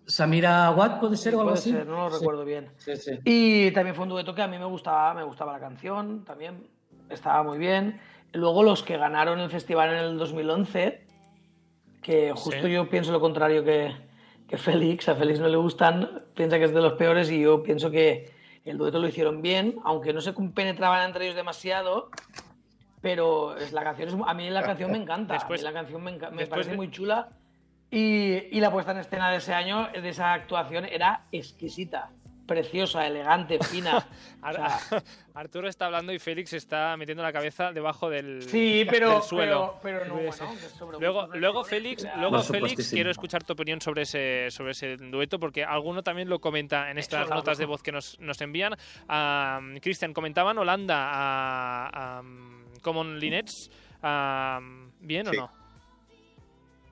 Samira 0.05 0.71
Watt 0.71 0.99
puede 0.99 1.17
ser 1.17 1.35
o 1.35 1.39
algo 1.39 1.51
Puede 1.51 1.59
así. 1.61 1.71
ser, 1.71 1.85
no 1.87 2.05
lo 2.05 2.11
Sí. 2.11 2.19
recuerdo 2.19 2.45
bien. 2.45 2.69
Sí, 2.77 2.95
sí. 2.95 3.11
Y 3.25 3.71
también 3.71 3.95
fue 3.95 4.03
un 4.03 4.09
dueto 4.09 4.33
que 4.35 4.41
a 4.41 4.47
mí 4.47 4.57
me 4.57 4.65
gustaba, 4.65 5.13
me 5.13 5.23
gustaba 5.23 5.53
la 5.53 5.59
canción, 5.59 6.23
también 6.25 6.67
estaba 7.09 7.43
muy 7.43 7.57
bien. 7.57 7.99
Luego 8.33 8.63
los 8.63 8.83
que 8.83 8.97
ganaron 8.97 9.39
el 9.39 9.49
festival 9.49 9.89
en 9.89 9.95
el 9.97 10.17
2011, 10.17 11.05
que 12.01 12.33
justo 12.35 12.67
yo 12.67 12.89
pienso 12.89 13.11
lo 13.11 13.19
contrario 13.21 13.63
que, 13.63 13.95
que 14.47 14.57
Félix, 14.57 15.07
a 15.09 15.15
Félix 15.15 15.39
no 15.39 15.47
le 15.47 15.57
gustan, 15.57 16.23
piensa 16.35 16.57
que 16.57 16.65
es 16.65 16.73
de 16.73 16.81
los 16.81 16.93
peores 16.93 17.29
y 17.31 17.41
yo 17.41 17.63
pienso 17.63 17.89
que 17.91 18.31
el 18.65 18.77
dueto 18.77 18.99
lo 18.99 19.07
hicieron 19.07 19.41
bien, 19.41 19.75
aunque 19.83 20.13
no 20.13 20.21
se 20.21 20.33
penetraban 20.33 21.05
entre 21.05 21.25
ellos 21.25 21.35
demasiado. 21.35 22.09
Pero 23.03 23.55
es, 23.57 23.71
la 23.73 23.83
canción 23.83 24.07
es, 24.09 24.15
a 24.25 24.33
mí 24.33 24.49
la 24.49 24.63
canción 24.63 24.89
me 24.91 24.97
encanta. 24.97 25.35
Después- 25.35 25.61
a 25.63 25.67
mí 25.67 25.73
la 25.73 25.79
canción 25.79 26.03
me, 26.03 26.11
enca- 26.11 26.31
me 26.31 26.37
después 26.37 26.49
parece 26.49 26.71
de- 26.71 26.77
muy 26.77 26.89
chula. 26.89 27.29
Y, 27.91 28.47
y 28.57 28.59
la 28.59 28.71
puesta 28.71 28.91
en 28.93 28.97
escena 28.99 29.29
de 29.29 29.37
ese 29.37 29.53
año, 29.53 29.89
de 29.91 30.09
esa 30.09 30.33
actuación, 30.33 30.85
era 30.85 31.25
exquisita, 31.31 32.09
preciosa, 32.47 33.05
elegante, 33.05 33.59
fina. 33.59 34.07
O 34.45 34.51
sea, 34.51 34.77
Arturo 35.35 35.69
está 35.69 35.85
hablando 35.85 36.11
y 36.11 36.19
Félix 36.19 36.51
está 36.53 36.97
metiendo 36.97 37.23
la 37.23 37.31
cabeza 37.31 37.71
debajo 37.71 38.09
del, 38.09 38.41
sí, 38.43 38.85
pero, 38.89 39.11
del 39.13 39.21
suelo. 39.21 39.79
pero, 39.81 39.99
pero 40.01 40.15
no, 40.15 40.21
bueno. 40.21 40.99
Luego, 40.99 41.27
luego 41.35 41.63
Félix, 41.63 42.05
luego 42.17 42.41
Félix, 42.41 42.89
quiero 42.89 43.09
escuchar 43.11 43.43
tu 43.45 43.53
opinión 43.53 43.79
sobre 43.79 44.01
ese, 44.01 44.47
sobre 44.49 44.71
ese 44.71 44.97
dueto, 44.97 45.39
porque 45.39 45.63
alguno 45.63 46.03
también 46.03 46.27
lo 46.29 46.39
comenta 46.41 46.89
en 46.91 46.97
estas 46.97 47.29
notas 47.29 47.57
de 47.57 47.65
voz 47.65 47.81
que 47.83 47.91
nos, 47.93 48.19
nos 48.19 48.41
envían. 48.41 48.75
Ah, 49.07 49.61
Cristian, 49.81 50.13
comentaban 50.13 50.57
Holanda 50.57 51.09
a, 51.11 52.17
a, 52.19 52.23
Common 52.83 53.19
Linets. 53.19 53.71
¿Bien 54.99 55.25
Sí. 55.25 55.37
o 55.37 55.41
no? 55.41 55.63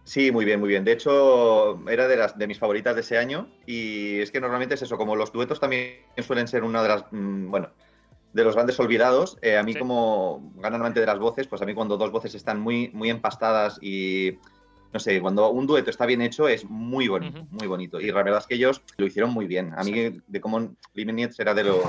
Sí, 0.03 0.31
muy 0.31 0.43
bien, 0.45 0.60
muy 0.60 0.69
bien. 0.69 0.83
De 0.83 0.93
hecho, 0.93 1.79
era 1.88 2.07
de 2.07 2.17
las 2.17 2.38
de 2.38 2.48
mis 2.48 2.57
favoritas 2.57 2.95
de 2.95 3.01
ese 3.01 3.17
año 3.17 3.48
y 3.67 4.19
es 4.19 4.31
que 4.31 4.41
normalmente 4.41 4.74
es 4.75 4.81
eso, 4.81 4.98
como 4.98 5.15
los 5.15 5.31
duetos 5.31 5.60
también 5.60 5.98
suelen 6.25 6.48
ser 6.48 6.63
una 6.63 6.81
de 6.81 6.89
las, 6.89 7.05
mm, 7.12 7.50
bueno, 7.51 7.69
de 8.33 8.43
los 8.43 8.55
grandes 8.55 8.79
olvidados. 8.79 9.38
eh, 9.41 9.57
a 9.57 9.63
mí 9.63 9.74
Sí. 9.74 9.79
como 9.79 10.51
gran 10.55 10.74
amante 10.74 11.00
de 11.01 11.05
las 11.05 11.19
voces, 11.19 11.48
pues 11.48 11.62
a 11.62 11.65
mí 11.65 11.74
cuando 11.74 11.98
dos 11.98 12.12
voces 12.12 12.33
están 12.33 12.60
muy, 12.60 12.89
muy 12.93 13.10
empastadas 13.10 13.77
y 13.81 14.38
no 14.93 15.00
sé, 15.00 15.21
cuando 15.21 15.50
un 15.51 15.67
dueto 15.67 15.89
está 15.89 16.05
bien 16.05 16.21
hecho 16.21 16.48
es 16.50 16.65
muy 16.69 17.07
bonito, 17.07 17.45
muy 17.51 17.67
bonito. 17.67 18.01
Y 18.01 18.07
la 18.07 18.24
verdad 18.24 18.39
es 18.39 18.48
que 18.48 18.55
ellos 18.55 18.81
lo 18.98 19.05
hicieron 19.05 19.31
muy 19.31 19.45
bien. 19.45 19.74
A 19.77 19.83
mí 19.83 20.19
de 20.27 20.41
Common 20.41 20.75
Linets 20.93 21.39
era 21.39 21.53
de 21.53 21.63
los 21.63 21.81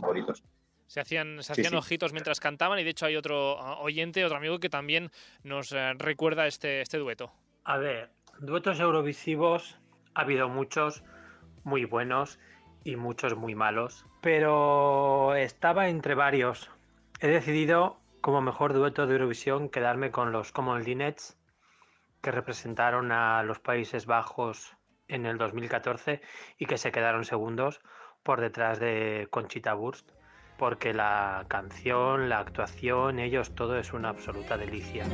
favoritos. 0.00 0.44
Se 0.86 1.00
hacían, 1.00 1.42
se 1.42 1.52
hacían 1.52 1.70
sí. 1.70 1.76
ojitos 1.76 2.12
mientras 2.12 2.40
cantaban 2.40 2.78
y 2.78 2.84
de 2.84 2.90
hecho 2.90 3.06
hay 3.06 3.16
otro 3.16 3.58
ah, 3.60 3.78
oyente, 3.80 4.24
otro 4.24 4.36
amigo 4.36 4.58
que 4.58 4.68
también 4.68 5.10
nos 5.42 5.72
eh, 5.72 5.94
recuerda 5.94 6.46
este, 6.46 6.80
este 6.80 6.98
dueto. 6.98 7.32
A 7.64 7.78
ver, 7.78 8.10
duetos 8.38 8.80
eurovisivos 8.80 9.78
ha 10.14 10.20
habido 10.20 10.48
muchos 10.48 11.02
muy 11.64 11.84
buenos 11.84 12.38
y 12.84 12.96
muchos 12.96 13.36
muy 13.36 13.54
malos, 13.54 14.04
pero 14.20 15.34
estaba 15.34 15.88
entre 15.88 16.14
varios. 16.14 16.70
He 17.20 17.28
decidido 17.28 17.98
como 18.20 18.42
mejor 18.42 18.72
dueto 18.74 19.06
de 19.06 19.14
Eurovisión 19.14 19.68
quedarme 19.68 20.10
con 20.10 20.32
los 20.32 20.52
Common 20.52 20.82
Linnets 20.82 21.38
que 22.22 22.30
representaron 22.30 23.12
a 23.12 23.42
los 23.42 23.58
Países 23.58 24.06
Bajos 24.06 24.74
en 25.08 25.26
el 25.26 25.36
2014 25.36 26.22
y 26.58 26.66
que 26.66 26.78
se 26.78 26.90
quedaron 26.90 27.24
segundos 27.24 27.80
por 28.22 28.40
detrás 28.40 28.80
de 28.80 29.28
Conchita 29.30 29.74
Wurst, 29.74 30.10
porque 30.58 30.94
la 30.94 31.44
canción, 31.48 32.28
la 32.28 32.38
actuación, 32.38 33.18
ellos, 33.18 33.54
todo 33.54 33.78
es 33.78 33.92
una 33.92 34.10
absoluta 34.10 34.56
delicia. 34.56 35.04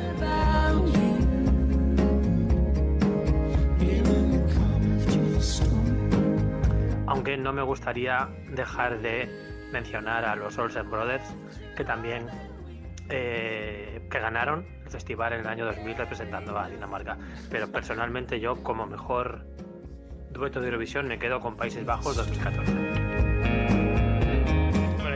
Aunque 7.06 7.36
no 7.36 7.52
me 7.52 7.62
gustaría 7.62 8.28
dejar 8.50 9.00
de 9.00 9.28
mencionar 9.72 10.24
a 10.24 10.36
los 10.36 10.58
Olsen 10.58 10.90
Brothers, 10.90 11.34
que 11.76 11.84
también 11.84 12.26
eh, 13.08 14.06
que 14.10 14.20
ganaron 14.20 14.66
el 14.84 14.90
festival 14.90 15.32
en 15.32 15.40
el 15.40 15.46
año 15.46 15.64
2000 15.64 15.96
representando 15.96 16.58
a 16.58 16.68
Dinamarca. 16.68 17.18
Pero 17.50 17.70
personalmente 17.70 18.40
yo 18.40 18.62
como 18.62 18.86
mejor 18.86 19.46
dueto 20.30 20.60
de 20.60 20.66
Eurovisión 20.68 21.08
me 21.08 21.18
quedo 21.18 21.40
con 21.40 21.56
Países 21.56 21.84
Bajos 21.84 22.16
2014. 22.16 22.99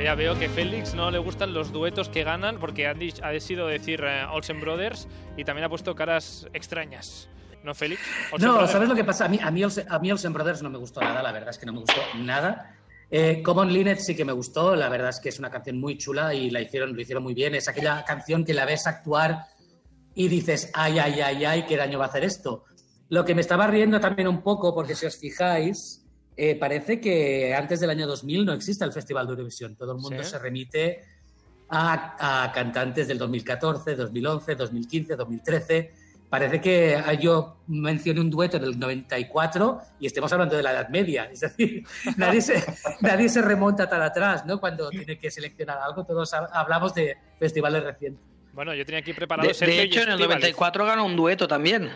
Ya 0.04 0.14
veo 0.14 0.38
que 0.38 0.50
Félix 0.50 0.92
no 0.94 1.10
le 1.10 1.16
gustan 1.18 1.54
los 1.54 1.72
duetos 1.72 2.10
que 2.10 2.24
ganan 2.24 2.58
porque 2.60 2.86
ha, 2.86 2.94
dich- 2.94 3.20
ha 3.22 3.30
decidido 3.30 3.66
decir 3.66 4.02
eh, 4.04 4.26
Olsen 4.30 4.60
Brothers 4.60 5.08
y 5.38 5.44
también 5.44 5.64
ha 5.64 5.70
puesto 5.70 5.94
caras 5.94 6.46
extrañas. 6.52 7.30
¿No, 7.62 7.74
Félix? 7.74 8.02
Olsen 8.30 8.46
No, 8.48 8.52
Brothers. 8.56 8.72
¿sabes 8.72 8.88
lo 8.90 8.94
que 8.94 9.04
pasa? 9.04 9.24
A 9.24 9.28
mí, 9.28 9.38
a, 9.42 9.50
mí 9.50 9.64
Olsen, 9.64 9.86
a 9.90 9.98
mí 9.98 10.12
Olsen 10.12 10.34
Brothers 10.34 10.60
no 10.60 10.68
me 10.68 10.76
gustó 10.76 11.00
nada, 11.00 11.22
la 11.22 11.32
verdad 11.32 11.48
es 11.48 11.56
que 11.58 11.64
no 11.64 11.72
me 11.72 11.78
gustó 11.80 12.00
nada. 12.18 12.76
Eh, 13.10 13.42
Common 13.42 13.72
Linnet 13.72 13.98
sí 13.98 14.14
que 14.14 14.26
me 14.26 14.32
gustó, 14.32 14.76
la 14.76 14.90
verdad 14.90 15.08
es 15.08 15.20
que 15.20 15.30
es 15.30 15.38
una 15.38 15.50
canción 15.50 15.80
muy 15.80 15.96
chula 15.96 16.34
y 16.34 16.50
la 16.50 16.60
hicieron, 16.60 16.94
lo 16.94 17.00
hicieron 17.00 17.22
muy 17.22 17.32
bien. 17.32 17.54
Es 17.54 17.66
aquella 17.68 18.04
canción 18.04 18.44
que 18.44 18.52
la 18.52 18.66
ves 18.66 18.86
actuar 18.86 19.38
y 20.14 20.28
dices, 20.28 20.70
ay, 20.74 20.98
ay, 20.98 21.22
ay, 21.22 21.44
ay, 21.46 21.62
qué 21.66 21.78
daño 21.78 21.98
va 21.98 22.04
a 22.04 22.08
hacer 22.08 22.24
esto. 22.24 22.64
Lo 23.08 23.24
que 23.24 23.34
me 23.34 23.40
estaba 23.40 23.66
riendo 23.68 23.98
también 24.00 24.28
un 24.28 24.42
poco, 24.42 24.74
porque 24.74 24.94
si 24.94 25.06
os 25.06 25.16
fijáis, 25.16 26.03
eh, 26.36 26.56
parece 26.56 27.00
que 27.00 27.54
antes 27.54 27.80
del 27.80 27.90
año 27.90 28.06
2000 28.06 28.44
no 28.44 28.52
existe 28.52 28.84
el 28.84 28.92
Festival 28.92 29.26
de 29.26 29.32
Eurovisión. 29.32 29.76
Todo 29.76 29.92
el 29.92 29.98
mundo 29.98 30.22
Sí. 30.22 30.30
se 30.30 30.38
remite 30.38 31.04
a, 31.68 32.44
a 32.46 32.52
cantantes 32.52 33.08
del 33.08 33.18
2014, 33.18 33.94
2011, 33.96 34.54
2015, 34.54 35.16
2013. 35.16 35.92
Parece 36.28 36.60
que 36.60 36.96
ah, 36.96 37.12
yo 37.14 37.58
mencioné 37.68 38.20
un 38.20 38.28
dueto 38.30 38.58
del 38.58 38.76
94 38.78 39.80
y 40.00 40.06
estemos 40.06 40.32
hablando 40.32 40.56
de 40.56 40.62
la 40.64 40.72
Edad 40.72 40.88
Media. 40.88 41.28
Es 41.32 41.40
decir, 41.40 41.84
nadie 42.16 42.40
se, 42.40 42.62
nadie 43.00 43.28
se 43.28 43.40
remonta 43.40 43.88
tan 43.88 44.02
atrás, 44.02 44.44
¿no? 44.44 44.58
Cuando 44.58 44.90
tiene 44.90 45.16
que 45.18 45.30
seleccionar 45.30 45.78
algo, 45.78 46.04
todos 46.04 46.34
ha- 46.34 46.46
hablamos 46.52 46.92
de 46.94 47.16
festivales 47.38 47.84
recientes. 47.84 48.20
Bueno, 48.52 48.74
yo 48.74 48.84
tenía 48.84 49.00
aquí 49.00 49.12
preparado 49.12 49.46
De, 49.46 49.52
de 49.52 49.54
Sergio 49.54 49.76
y 49.76 49.86
hecho, 49.86 50.00
en 50.00 50.08
el 50.08 50.14
Estíbaliz. 50.14 50.34
94 50.42 50.86
ganó 50.86 51.04
un 51.06 51.14
dueto 51.16 51.46
también. 51.46 51.90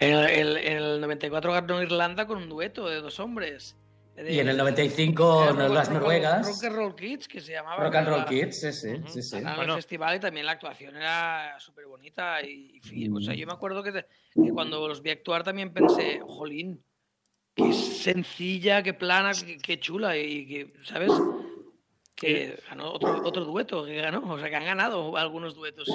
En 0.00 0.12
el, 0.16 0.26
el- 0.30 0.56
en 0.56 0.76
el 0.78 1.00
94 1.00 1.52
ganó 1.52 1.82
Irlanda 1.82 2.26
con 2.26 2.38
un 2.38 2.48
dueto 2.48 2.88
de 2.88 3.00
dos 3.00 3.20
hombres. 3.20 3.76
De- 4.16 4.32
Y 4.32 4.38
en 4.40 4.48
el 4.48 4.56
95 4.56 5.44
Era 5.44 5.52
no- 5.52 5.60
Rock- 5.66 5.74
las 5.74 5.88
Rock- 5.88 5.94
Noruegas, 5.98 6.46
Rock 6.46 6.64
and 6.64 6.76
Roll 6.76 6.94
Kids, 6.96 7.28
que 7.28 7.40
se 7.40 7.52
llamaba. 7.52 7.84
Rock 7.84 7.94
and 7.96 8.08
Roll 8.08 8.24
Kids, 8.24 8.60
sí, 8.60 8.72
sí, 8.72 8.88
Ujú. 8.94 9.08
sí, 9.08 9.22
sí. 9.22 9.36
Ganaron 9.36 9.56
Bueno. 9.56 9.72
el 9.74 9.78
festival 9.78 10.16
y 10.16 10.20
también 10.20 10.46
la 10.46 10.52
actuación 10.52 10.96
era 10.96 11.54
súper 11.60 11.86
bonita. 11.86 12.42
Y, 12.42 12.76
y 12.76 12.80
fi- 12.80 13.08
o 13.08 13.20
sea, 13.20 13.34
yo 13.34 13.46
me 13.46 13.52
acuerdo 13.52 13.82
que, 13.82 13.92
que 13.92 14.50
cuando 14.52 14.86
los 14.88 15.00
vi 15.02 15.10
actuar 15.10 15.42
también 15.42 15.72
pensé, 15.72 16.20
jolín, 16.22 16.82
qué 17.54 17.72
sencilla, 17.72 18.82
qué 18.82 18.94
plana, 18.94 19.32
qué, 19.32 19.58
qué 19.58 19.78
chula. 19.80 20.16
Y 20.16 20.46
que, 20.46 20.72
¿sabes? 20.84 21.12
Que 22.20 22.58
ganó 22.68 22.92
otro, 22.92 23.22
otro 23.24 23.44
dueto, 23.46 23.84
que 23.84 23.96
ganó. 24.00 24.22
O 24.30 24.38
sea, 24.38 24.50
que 24.50 24.56
han 24.56 24.64
ganado 24.66 25.16
algunos 25.16 25.54
duetos. 25.54 25.88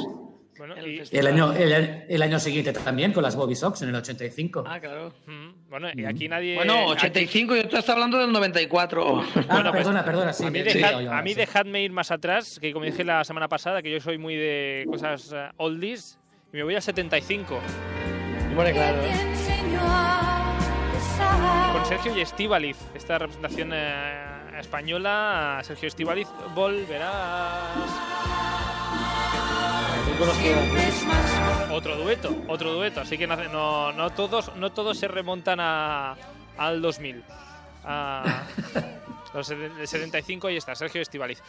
Bueno, 0.57 0.73
en 0.75 0.83
el 0.85 0.89
y-. 0.95 1.03
El 1.11 1.27
año, 1.27 1.51
el, 1.53 2.05
el 2.07 2.21
año 2.21 2.39
siguiente 2.39 2.71
también 2.73 3.11
con 3.13 3.21
las 3.21 3.35
Bobby 3.35 3.55
Sox 3.55 3.81
en 3.83 3.89
el 3.89 3.95
85. 3.95 4.63
Ah, 4.65 4.79
claro. 4.79 5.13
Mm, 5.27 5.69
Bueno, 5.69 5.89
y 5.93 6.05
aquí 6.05 6.27
nadie. 6.27 6.55
Bueno, 6.55 6.91
aquí- 6.93 7.07
85, 7.07 7.55
yo 7.55 7.61
te 7.63 7.67
estás 7.77 7.89
hablando 7.89 8.17
del 8.17 8.31
94. 8.31 9.03
Ah, 9.05 9.45
bueno, 9.49 9.71
pues, 9.71 9.83
perdona, 9.83 10.03
perdona, 10.05 10.33
sí. 10.33 10.45
a 10.45 10.49
mí, 10.49 10.59
dejad- 10.61 10.99
sí, 10.99 11.07
a 11.07 11.21
mí 11.21 11.29
sí. 11.31 11.35
dejadme 11.35 11.83
ir 11.83 11.91
más 11.91 12.09
atrás, 12.09 12.57
que 12.59 12.71
como 12.73 12.85
dije 12.85 13.03
la 13.03 13.23
semana 13.23 13.47
pasada, 13.47 13.81
que 13.83 13.91
yo 13.91 13.99
soy 13.99 14.17
muy 14.17 14.35
de 14.35 14.85
cosas 14.89 15.31
eh, 15.35 15.49
oldies, 15.57 16.17
y 16.53 16.57
me 16.57 16.63
voy 16.63 16.75
a 16.75 16.81
75. 16.81 17.59
Bueno, 18.55 18.71
claro. 18.73 19.01
Con 21.73 21.85
Sergio 21.85 22.17
y 22.17 22.21
Estíbaliz, 22.21 22.77
esta 22.95 23.17
representación 23.19 23.71
eh, 23.73 24.24
española, 24.59 25.59
Sergio 25.63 25.87
Estíbaliz, 25.87 26.27
volverás. 26.53 27.61
Otro 31.71 31.97
dueto, 31.97 32.35
otro 32.47 32.73
dueto, 32.73 33.01
así 33.01 33.17
que 33.17 33.27
no, 33.27 33.91
no, 33.91 34.09
todos, 34.11 34.55
no 34.55 34.71
todos 34.71 34.97
se 34.97 35.07
remontan 35.07 35.59
a, 35.59 36.15
al 36.57 36.81
2000. 36.81 37.23
A- 37.83 38.43
los 39.33 39.51
seten- 39.51 39.77
el 39.79 39.87
75 39.87 40.47
ahí 40.47 40.55
está, 40.55 40.73
Sergio 40.75 41.01
Estivaliz. 41.01 41.39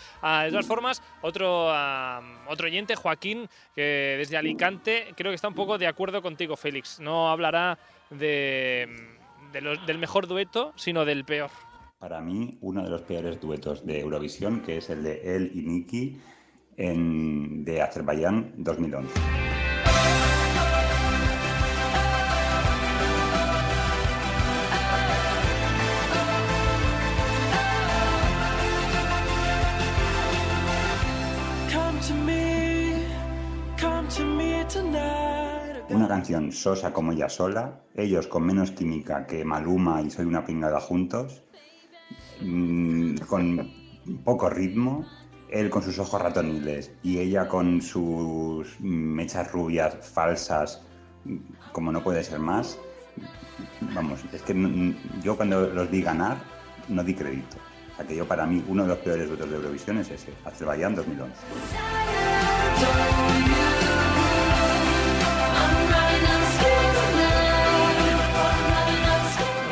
de 0.43 0.51
todas 0.51 0.67
formas, 0.67 1.01
otro, 1.23 1.69
ah, 1.71 2.21
otro 2.49 2.67
oyente, 2.67 2.97
Joaquín, 2.97 3.49
que 3.77 4.17
desde 4.19 4.37
Alicante, 4.37 5.13
creo 5.17 5.31
que 5.31 5.37
está 5.37 5.47
un 5.47 5.55
poco 5.55 5.79
de 5.79 5.87
acuerdo 5.87 6.21
contigo, 6.21 6.57
Félix. 6.57 6.99
No 6.99 7.31
hablará 7.31 7.79
de, 8.11 8.89
del 9.53 9.99
mejor 9.99 10.27
dueto, 10.27 10.73
sino 10.75 11.05
del 11.05 11.25
peor. 11.25 11.51
Para 11.99 12.21
mí, 12.21 12.59
uno 12.61 12.83
de 12.85 12.91
los 12.91 13.01
peores 13.03 13.41
duetos 13.41 13.87
de 13.87 14.01
Eurovisión, 14.01 14.61
que 14.61 14.77
es 14.77 14.91
el 14.91 15.03
de 15.03 15.35
él 15.35 15.51
y 15.55 15.63
Nicky 15.63 16.21
en, 16.77 17.65
de 17.65 17.81
Azerbaiyán 17.81 18.53
2011. 18.59 19.09
Una 35.89 36.09
canción 36.09 36.53
sosa 36.53 36.93
como 36.93 37.13
ella 37.13 37.31
sola, 37.31 37.81
ellos 37.95 38.27
con 38.27 38.45
menos 38.45 38.73
química 38.73 39.27
que 39.27 39.47
Maluma 39.47 40.03
y 40.03 40.11
Soy 40.11 40.27
una 40.27 40.45
pringada 40.45 40.79
juntos, 40.79 41.46
mm, 42.41 43.17
con 43.29 43.71
poco 44.25 44.49
ritmo, 44.49 45.05
él 45.51 45.71
con 45.71 45.83
sus 45.83 45.99
ojos 45.99 46.21
ratoniles 46.21 46.93
y 47.03 47.19
ella 47.19 47.49
con 47.49 47.81
sus 47.81 48.79
mechas 48.81 49.51
rubias 49.53 49.97
falsas, 50.03 50.83
como 51.73 51.93
no 51.93 52.03
puede 52.03 52.23
ser 52.23 52.39
más. 52.39 52.79
Vamos, 53.95 54.25
es 54.33 54.43
que 54.43 54.95
yo 55.23 55.37
cuando 55.37 55.69
los 55.69 55.91
vi 55.91 56.03
ganar 56.03 56.37
no 56.89 57.03
di 57.03 57.15
crédito. 57.15 57.57
O 57.93 57.97
sea 57.97 58.07
que 58.07 58.17
yo, 58.17 58.27
para 58.27 58.47
mí, 58.47 58.63
uno 58.69 58.83
de 58.83 58.89
los 58.91 58.99
peores 58.99 59.29
duetos 59.29 59.49
de 59.49 59.57
Eurovisión 59.57 59.99
es 59.99 60.11
ese, 60.11 60.33
Azerbaiyán 60.45 60.95
2011. 60.95 61.35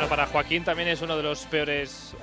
Bueno, 0.05 0.17
para 0.17 0.31
Joaquín 0.31 0.63
también 0.63 0.87
es 0.89 1.01
uno 1.01 1.17
de 1.17 1.23
los 1.23 1.47
peores 1.47 2.15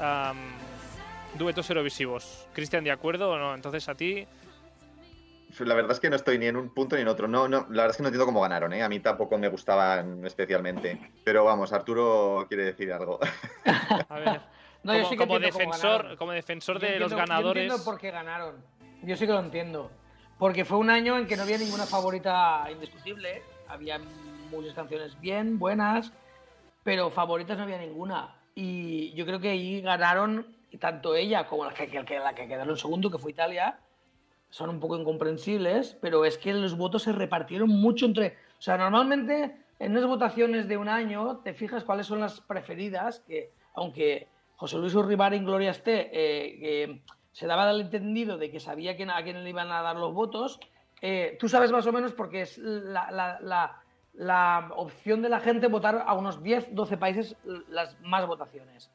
duetos 1.34 1.68
eurovisivos. 1.68 2.46
Cristian, 2.52 2.84
¿de 2.84 2.92
acuerdo 2.92 3.30
o 3.30 3.38
no? 3.38 3.56
Entonces 3.56 3.88
a 3.88 3.96
ti... 3.96 4.24
La 5.58 5.74
verdad 5.74 5.90
es 5.90 5.98
que 5.98 6.08
no 6.08 6.14
estoy 6.14 6.38
ni 6.38 6.46
en 6.46 6.56
un 6.56 6.72
punto 6.72 6.94
ni 6.94 7.02
en 7.02 7.08
otro. 7.08 7.26
No, 7.26 7.48
no, 7.48 7.66
la 7.70 7.82
verdad 7.82 7.90
es 7.90 7.96
que 7.96 8.04
no 8.04 8.10
entiendo 8.10 8.24
cómo 8.24 8.40
ganaron, 8.40 8.72
¿eh? 8.72 8.84
A 8.84 8.88
mí 8.88 9.00
tampoco 9.00 9.36
me 9.36 9.48
gustaban 9.48 10.24
especialmente. 10.24 11.10
Pero 11.24 11.44
vamos, 11.44 11.72
Arturo 11.72 12.46
quiere 12.46 12.66
decir 12.66 12.92
algo. 12.92 13.18
A 14.08 14.18
ver, 14.20 14.40
No, 14.84 14.94
yo 14.94 15.00
como, 15.00 15.10
sí 15.10 15.16
que 15.16 15.26
como 15.26 15.40
defensor, 15.40 16.16
como 16.18 16.30
defensor 16.30 16.80
Yo 16.80 16.86
de 16.86 17.00
los 17.00 17.12
ganadores... 17.12 17.66
Yo 17.66 17.72
entiendo 17.72 17.84
por 17.84 17.98
qué 18.00 18.12
ganaron. 18.12 18.54
Yo 19.02 19.16
sí 19.16 19.26
que 19.26 19.32
lo 19.32 19.40
entiendo. 19.40 19.90
Porque 20.38 20.64
fue 20.64 20.78
un 20.78 20.88
año 20.88 21.18
en 21.18 21.26
que 21.26 21.36
no 21.36 21.42
había 21.42 21.58
ninguna 21.58 21.86
favorita 21.86 22.64
indiscutible. 22.70 23.42
Había 23.66 23.98
muchas 24.52 24.74
canciones 24.74 25.20
bien, 25.20 25.58
buenas, 25.58 26.12
pero 26.82 27.10
favoritas 27.10 27.56
no 27.56 27.64
había 27.64 27.78
ninguna. 27.78 28.36
Y 28.54 29.12
yo 29.14 29.24
creo 29.24 29.40
que 29.40 29.50
ahí 29.50 29.80
ganaron 29.80 30.46
tanto 30.80 31.14
ella 31.14 31.46
como 31.46 31.64
la 31.64 31.72
que, 31.74 31.86
la 32.18 32.34
que 32.34 32.48
quedaron 32.48 32.76
segundo, 32.76 33.10
que 33.10 33.18
fue 33.18 33.30
Italia. 33.30 33.78
Son 34.50 34.68
un 34.68 34.80
poco 34.80 34.98
incomprensibles, 34.98 35.96
pero 36.00 36.24
es 36.24 36.36
que 36.38 36.52
los 36.52 36.76
votos 36.76 37.02
se 37.04 37.12
repartieron 37.12 37.68
mucho 37.70 38.04
entre. 38.06 38.36
O 38.58 38.62
sea, 38.62 38.76
normalmente 38.76 39.56
en 39.78 39.92
unas 39.92 40.06
votaciones 40.06 40.68
de 40.68 40.76
un 40.76 40.88
año 40.88 41.38
te 41.38 41.54
fijas 41.54 41.84
cuáles 41.84 42.06
son 42.06 42.20
las 42.20 42.40
preferidas, 42.40 43.20
que 43.20 43.50
aunque 43.74 44.28
José 44.56 44.76
Luis 44.76 44.94
Urribar 44.94 45.32
en 45.34 45.44
Gloria 45.44 45.70
esté, 45.70 46.10
eh, 46.12 46.58
que 46.60 47.02
se 47.32 47.46
daba 47.46 47.68
al 47.68 47.80
entendido 47.80 48.36
de 48.36 48.50
que 48.50 48.60
sabía 48.60 48.94
quién- 48.96 49.10
a 49.10 49.22
quién 49.24 49.42
le 49.42 49.48
iban 49.48 49.72
a 49.72 49.80
dar 49.82 49.96
los 49.96 50.12
votos, 50.12 50.60
eh, 51.00 51.36
tú 51.40 51.48
sabes 51.48 51.72
más 51.72 51.86
o 51.86 51.92
menos 51.92 52.12
porque 52.12 52.42
es 52.42 52.58
la, 52.58 53.10
la- 53.10 53.40
la- 53.40 53.81
la 54.14 54.70
opción 54.76 55.22
de 55.22 55.28
la 55.28 55.40
gente 55.40 55.68
votar 55.68 56.04
a 56.06 56.14
unos 56.14 56.42
10, 56.42 56.74
12 56.74 56.96
países 56.96 57.36
las 57.68 57.98
más 58.00 58.26
votaciones. 58.26 58.90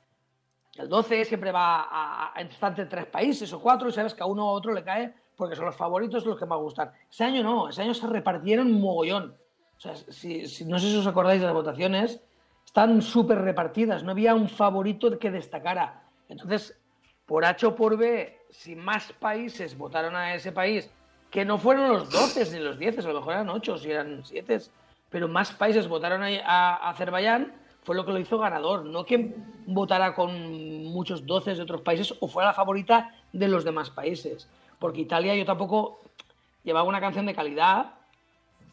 El 0.75 0.89
12 0.89 1.25
siempre 1.25 1.51
va 1.51 1.87
a, 1.89 2.33
a, 2.39 2.75
tres 2.89 3.05
países 3.07 3.51
o 3.51 3.59
cuatro 3.59 3.89
y 3.89 3.91
sabes 3.91 4.13
que 4.13 4.21
a 4.21 4.27
uno 4.27 4.45
u 4.45 4.49
otro 4.49 4.73
le 4.73 4.83
cae 4.83 5.13
porque 5.35 5.55
son 5.55 5.65
los 5.65 5.75
favoritos 5.75 6.25
los 6.25 6.37
que 6.37 6.45
más 6.45 6.59
gustan. 6.59 6.91
Ese 7.09 7.23
año 7.23 7.41
no, 7.43 7.69
ese 7.69 7.81
año 7.81 7.93
se 7.93 8.05
repartieron 8.07 8.71
mogollón. 8.71 9.35
O 9.75 9.79
sea, 9.79 9.95
si, 9.95 10.47
si- 10.47 10.65
no 10.65 10.77
sé 10.79 10.89
si 10.89 10.97
os 10.97 11.07
acordáis 11.07 11.39
de 11.41 11.47
las 11.47 11.55
votaciones, 11.55 12.21
están 12.65 13.01
súper 13.01 13.39
repartidas, 13.39 14.03
no 14.03 14.11
había 14.11 14.35
un 14.35 14.49
favorito 14.49 15.17
que 15.17 15.31
destacara. 15.31 16.03
Entonces, 16.29 16.79
por 17.25 17.45
H 17.45 17.65
o 17.65 17.75
por 17.75 17.97
B, 17.97 18.39
si 18.49 18.75
más 18.75 19.13
países 19.13 19.77
votaron 19.77 20.15
a 20.15 20.33
ese 20.35 20.51
país, 20.51 20.89
que 21.29 21.45
no 21.45 21.57
fueron 21.57 21.89
los 21.89 22.09
12 22.09 22.51
ni 22.51 22.63
los 22.63 22.77
10, 22.79 22.99
a 22.99 23.07
lo 23.09 23.19
mejor 23.19 23.33
eran 23.33 23.49
8 23.49 23.77
si 23.77 23.91
eran 23.91 24.23
7, 24.23 24.59
pero 25.09 25.27
más 25.27 25.51
países 25.53 25.87
votaron 25.87 26.21
a, 26.23 26.89
Azerbaiyán, 26.89 27.53
fue 27.83 27.95
lo 27.95 28.05
que 28.05 28.11
lo 28.11 28.19
hizo 28.19 28.37
ganador, 28.37 28.85
no 28.85 29.05
que 29.05 29.35
votara 29.65 30.13
con 30.13 30.83
muchos 30.85 31.25
12 31.25 31.55
de 31.55 31.61
otros 31.61 31.81
países 31.81 32.13
o 32.19 32.27
fuera 32.27 32.49
la 32.49 32.53
favorita 32.53 33.15
de 33.31 33.47
los 33.47 33.63
demás 33.63 33.89
países. 33.89 34.49
Porque 34.79 35.01
Italia 35.01 35.33
yo 35.35 35.45
tampoco 35.45 36.01
llevaba 36.63 36.87
una 36.87 36.99
canción 36.99 37.25
de 37.25 37.33
calidad 37.33 37.93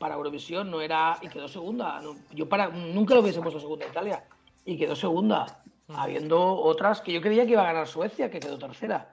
para 0.01 0.17
Eurovisión, 0.17 0.71
no 0.71 0.81
era 0.81 1.17
y 1.23 1.29
quedó 1.29 1.47
segunda. 1.47 2.01
No, 2.01 2.17
yo 2.33 2.49
para 2.49 2.69
nunca 2.69 3.15
lo 3.15 3.21
hubiese 3.21 3.41
puesto 3.41 3.61
segunda 3.61 3.87
Italia 3.87 4.25
y 4.65 4.77
quedó 4.77 4.97
segunda, 4.97 5.63
habiendo 5.95 6.57
otras 6.57 7.01
que 7.01 7.13
yo 7.13 7.21
creía 7.21 7.45
que 7.47 7.53
iba 7.53 7.63
a 7.63 7.67
ganar 7.73 7.87
Suecia, 7.87 8.29
que 8.31 8.41
quedó 8.41 8.59
tercera. 8.59 9.13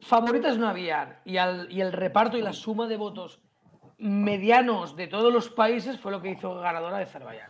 Favoritas 0.00 0.56
no 0.58 0.68
habían 0.68 1.18
y, 1.24 1.36
al- 1.36 1.70
y 1.70 1.80
el 1.80 1.92
reparto 1.92 2.38
y 2.38 2.42
la 2.42 2.52
suma 2.52 2.86
de 2.86 2.96
votos 2.96 3.40
medianos 3.98 4.96
de 4.96 5.06
todos 5.08 5.32
los 5.32 5.48
países 5.50 5.98
fue 6.00 6.12
lo 6.12 6.20
que 6.22 6.30
hizo 6.30 6.54
ganadora 6.60 6.98
de 6.98 7.04
Azerbaiyán. 7.04 7.48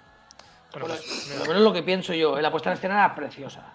Bueno, 0.72 0.86
Por 0.86 0.96
lo- 0.96 1.00
pues, 1.02 1.26
por 1.30 1.38
lo 1.40 1.46
menos 1.46 1.62
lo 1.62 1.72
que 1.72 1.82
pienso 1.82 2.12
yo. 2.14 2.40
La 2.40 2.50
puesta 2.50 2.70
en 2.70 2.74
escena 2.76 2.94
era 2.94 3.14
preciosa. 3.14 3.74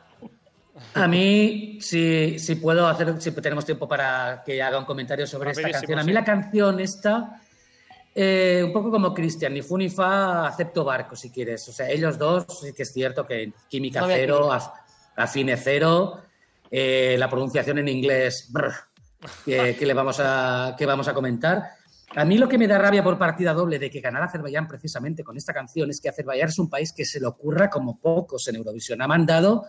A 0.95 1.07
mí, 1.07 1.77
si, 1.81 2.39
si 2.39 2.55
puedo 2.55 2.87
hacer, 2.87 3.21
si 3.21 3.31
tenemos 3.33 3.65
tiempo 3.65 3.87
para 3.87 4.41
que 4.45 4.61
haga 4.61 4.79
un 4.79 4.85
comentario 4.85 5.27
sobre 5.27 5.51
esta 5.51 5.69
canción. 5.69 5.99
A 5.99 6.03
mí 6.03 6.07
sí. 6.09 6.13
la 6.13 6.23
canción 6.23 6.79
esta, 6.79 7.39
eh, 8.15 8.63
un 8.65 8.73
poco 8.73 8.89
como 8.89 9.13
Cristian, 9.13 9.53
ni 9.53 9.61
fu 9.61 9.77
ni 9.77 9.89
fa, 9.89 10.47
acepto 10.47 10.83
barco 10.83 11.15
si 11.15 11.29
quieres. 11.29 11.67
O 11.69 11.71
sea, 11.71 11.89
ellos 11.89 12.17
dos, 12.17 12.45
sí 12.61 12.73
que 12.73 12.83
es 12.83 12.91
cierto 12.91 13.25
que 13.27 13.53
química 13.69 14.01
No 14.01 14.07
cero, 14.07 14.51
af- 14.51 14.71
afine 15.15 15.57
cero, 15.57 16.21
eh, 16.71 17.15
la 17.19 17.29
pronunciación 17.29 17.77
en 17.77 17.87
inglés, 17.87 18.49
brr, 18.51 18.73
que, 19.45 19.75
que 19.77 19.85
le 19.85 19.93
vamos 19.93 20.19
a, 20.19 20.75
que 20.75 20.87
vamos 20.87 21.07
a 21.07 21.13
comentar. 21.13 21.69
A 22.15 22.25
mí 22.25 22.37
lo 22.37 22.47
que 22.47 22.59
me 22.59 22.67
da 22.67 22.77
rabia 22.77 23.03
por 23.03 23.17
partida 23.17 23.53
doble 23.53 23.79
de 23.79 23.89
que 23.89 23.99
ganara 23.99 24.25
Azerbaiyán 24.25 24.67
precisamente 24.67 25.23
con 25.23 25.35
esta 25.35 25.51
canción 25.51 25.89
es 25.89 25.99
que 25.99 26.09
Azerbaiyán 26.09 26.49
es 26.49 26.59
un 26.59 26.69
país 26.69 26.93
que 26.93 27.05
se 27.05 27.19
le 27.19 27.25
ocurra 27.25 27.71
como 27.71 27.99
pocos 27.99 28.47
en 28.47 28.57
Eurovisión. 28.57 29.01
Ha 29.01 29.07
mandado 29.07 29.65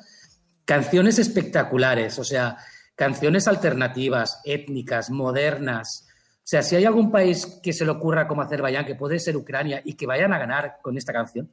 canciones 0.66 1.18
espectaculares, 1.18 2.18
o 2.18 2.24
sea, 2.24 2.58
canciones 2.94 3.48
alternativas, 3.48 4.40
étnicas, 4.44 5.08
modernas. 5.08 6.06
O 6.36 6.46
sea, 6.46 6.62
si 6.62 6.76
hay 6.76 6.84
algún 6.84 7.10
país 7.10 7.60
que 7.62 7.72
se 7.72 7.86
le 7.86 7.92
ocurra 7.92 8.28
como 8.28 8.42
Azerbaiyán, 8.42 8.84
que 8.84 8.94
puede 8.94 9.18
ser 9.18 9.36
Ucrania, 9.38 9.80
y 9.82 9.94
que 9.94 10.06
vayan 10.06 10.34
a 10.34 10.38
ganar 10.38 10.76
con 10.82 10.98
esta 10.98 11.14
canción, 11.14 11.50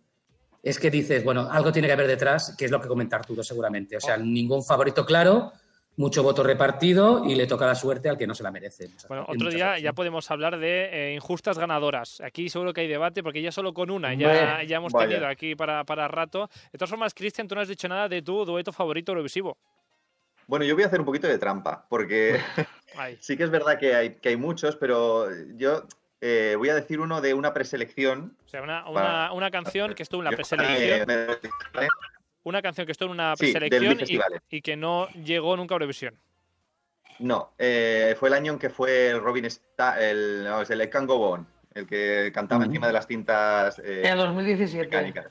es 0.61 0.77
que 0.77 0.91
dices, 0.91 1.23
bueno, 1.23 1.49
algo 1.49 1.71
tiene 1.71 1.87
que 1.87 1.93
haber 1.93 2.07
detrás, 2.07 2.53
que 2.57 2.65
es 2.65 2.71
lo 2.71 2.81
que 2.81 2.89
comenta 2.89 3.15
Arturo 3.15 3.43
seguramente. 3.43 3.95
O 3.95 4.01
sea, 4.01 4.17
ningún 4.17 4.63
favorito 4.63 5.05
claro, 5.05 5.53
mucho 5.97 6.23
voto 6.23 6.41
repartido 6.43 7.23
y 7.25 7.35
le 7.35 7.45
toca 7.47 7.65
la 7.65 7.75
suerte 7.75 8.09
al 8.09 8.17
que 8.17 8.25
no 8.25 8.33
se 8.33 8.43
la 8.43 8.51
merece. 8.51 8.89
Bueno, 9.07 9.25
en 9.27 9.35
otro 9.35 9.49
día 9.49 9.77
ya 9.77 9.93
podemos 9.93 10.29
hablar 10.31 10.57
de 10.57 11.11
eh, 11.11 11.13
injustas 11.13 11.57
ganadoras. 11.59 12.21
Aquí 12.21 12.49
seguro 12.49 12.73
que 12.73 12.81
hay 12.81 12.87
debate 12.87 13.21
porque 13.23 13.41
ya 13.41 13.51
solo 13.51 13.73
con 13.73 13.91
una 13.91 14.13
ya, 14.13 14.63
ya 14.63 14.77
hemos 14.77 14.93
vaya. 14.93 15.09
tenido 15.09 15.27
aquí 15.27 15.55
para, 15.55 15.83
para 15.83 16.07
rato. 16.07 16.49
De 16.71 16.77
todas 16.77 16.89
formas, 16.89 17.13
Cristian, 17.13 17.47
tú 17.47 17.55
no 17.55 17.61
has 17.61 17.67
dicho 17.67 17.87
nada 17.87 18.07
de 18.07 18.21
tu 18.21 18.45
dueto 18.45 18.71
favorito 18.71 19.11
Eurovisivo. 19.11 19.57
Bueno, 20.47 20.65
yo 20.65 20.73
voy 20.75 20.83
a 20.83 20.87
hacer 20.87 20.99
un 20.99 21.05
poquito 21.05 21.27
de 21.27 21.37
trampa, 21.37 21.85
porque 21.87 22.39
sí 23.19 23.37
que 23.37 23.43
es 23.43 23.49
verdad 23.49 23.77
que 23.77 23.93
hay, 23.95 24.15
que 24.15 24.29
hay 24.29 24.37
muchos, 24.37 24.75
pero 24.75 25.27
yo 25.55 25.83
eh, 26.19 26.55
voy 26.57 26.69
a 26.69 26.75
decir 26.75 26.99
uno 26.99 27.21
de 27.21 27.33
una 27.33 27.53
preselección. 27.53 28.35
o 28.45 28.49
sea, 28.49 28.61
una, 28.61 28.83
Para- 28.85 29.31
una, 29.33 29.49
canción 29.51 29.93
que 29.93 30.03
estuvo 30.03 30.21
en 30.21 30.25
la 30.25 30.31
Yo- 30.31 30.37
preselección, 30.37 31.09
eh, 31.09 31.87
una 32.43 32.61
canción 32.61 32.85
que 32.85 32.91
estuvo 32.91 33.07
en 33.07 33.13
una 33.13 33.35
Sí, 33.35 33.53
del 33.53 33.69
preselección 33.69 34.39
y, 34.49 34.61
que 34.61 34.75
no 34.75 35.07
llegó 35.09 35.55
nunca 35.57 35.73
a 35.73 35.77
Eurovisión. 35.77 36.17
No, 37.19 37.53
eh, 37.59 38.15
fue 38.19 38.29
el 38.29 38.33
año 38.33 38.53
en 38.53 38.59
que 38.59 38.69
fue 38.69 39.09
el 39.09 39.21
Robin 39.21 39.49
Sta 39.49 40.01
el, 40.01 40.43
no, 40.43 40.61
es 40.61 40.69
el 40.71 40.89
Can 40.89 41.05
Go 41.05 41.15
On, 41.17 41.47
el 41.73 41.85
que 41.85 42.31
cantaba 42.33 42.65
encima 42.65 42.87
de 42.87 42.93
las 42.93 43.05
cintas 43.05 43.77
eh, 43.79 44.01
En 44.05 44.13
el 44.13 44.17
2017. 44.17 44.85
mecánicas. 44.85 45.27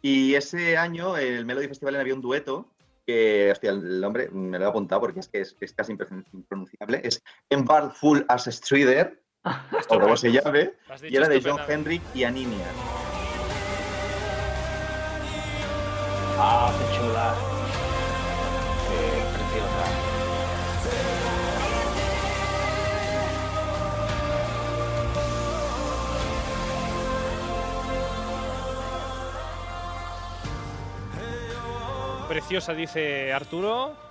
Y 0.00 0.34
ese 0.34 0.76
año, 0.78 1.16
el 1.16 1.44
Melody 1.44 1.68
Festival 1.68 1.96
había 1.96 2.14
un 2.14 2.22
dueto 2.22 2.72
que, 3.06 3.50
hostia, 3.50 3.70
el 3.70 4.00
nombre 4.00 4.28
me 4.30 4.58
lo 4.58 4.64
he 4.66 4.68
apuntado 4.68 5.00
porque 5.02 5.20
es 5.20 5.28
que 5.28 5.40
es, 5.40 5.56
es 5.60 5.72
casi 5.74 5.92
impron- 5.92 6.24
impronunciable. 6.32 7.00
Es 7.04 7.22
Embark 7.50 7.94
Full 7.94 8.20
as 8.28 8.44
Strider, 8.46 9.20
o 9.88 9.98
como 10.00 10.16
se 10.16 10.30
llame, 10.32 10.72
y 11.02 11.16
era 11.16 11.28
de 11.28 11.40
John. 11.42 11.58
Henrik 11.68 12.02
y 12.14 12.24
Aninia. 12.24 12.66
Ah, 16.40 16.70
qué 16.78 16.96
chula. 16.96 17.34
Qué 18.88 19.00
preciosa. 19.34 19.84
Preciosa, 32.28 32.72
dice 32.74 33.32
Arturo. 33.32 34.07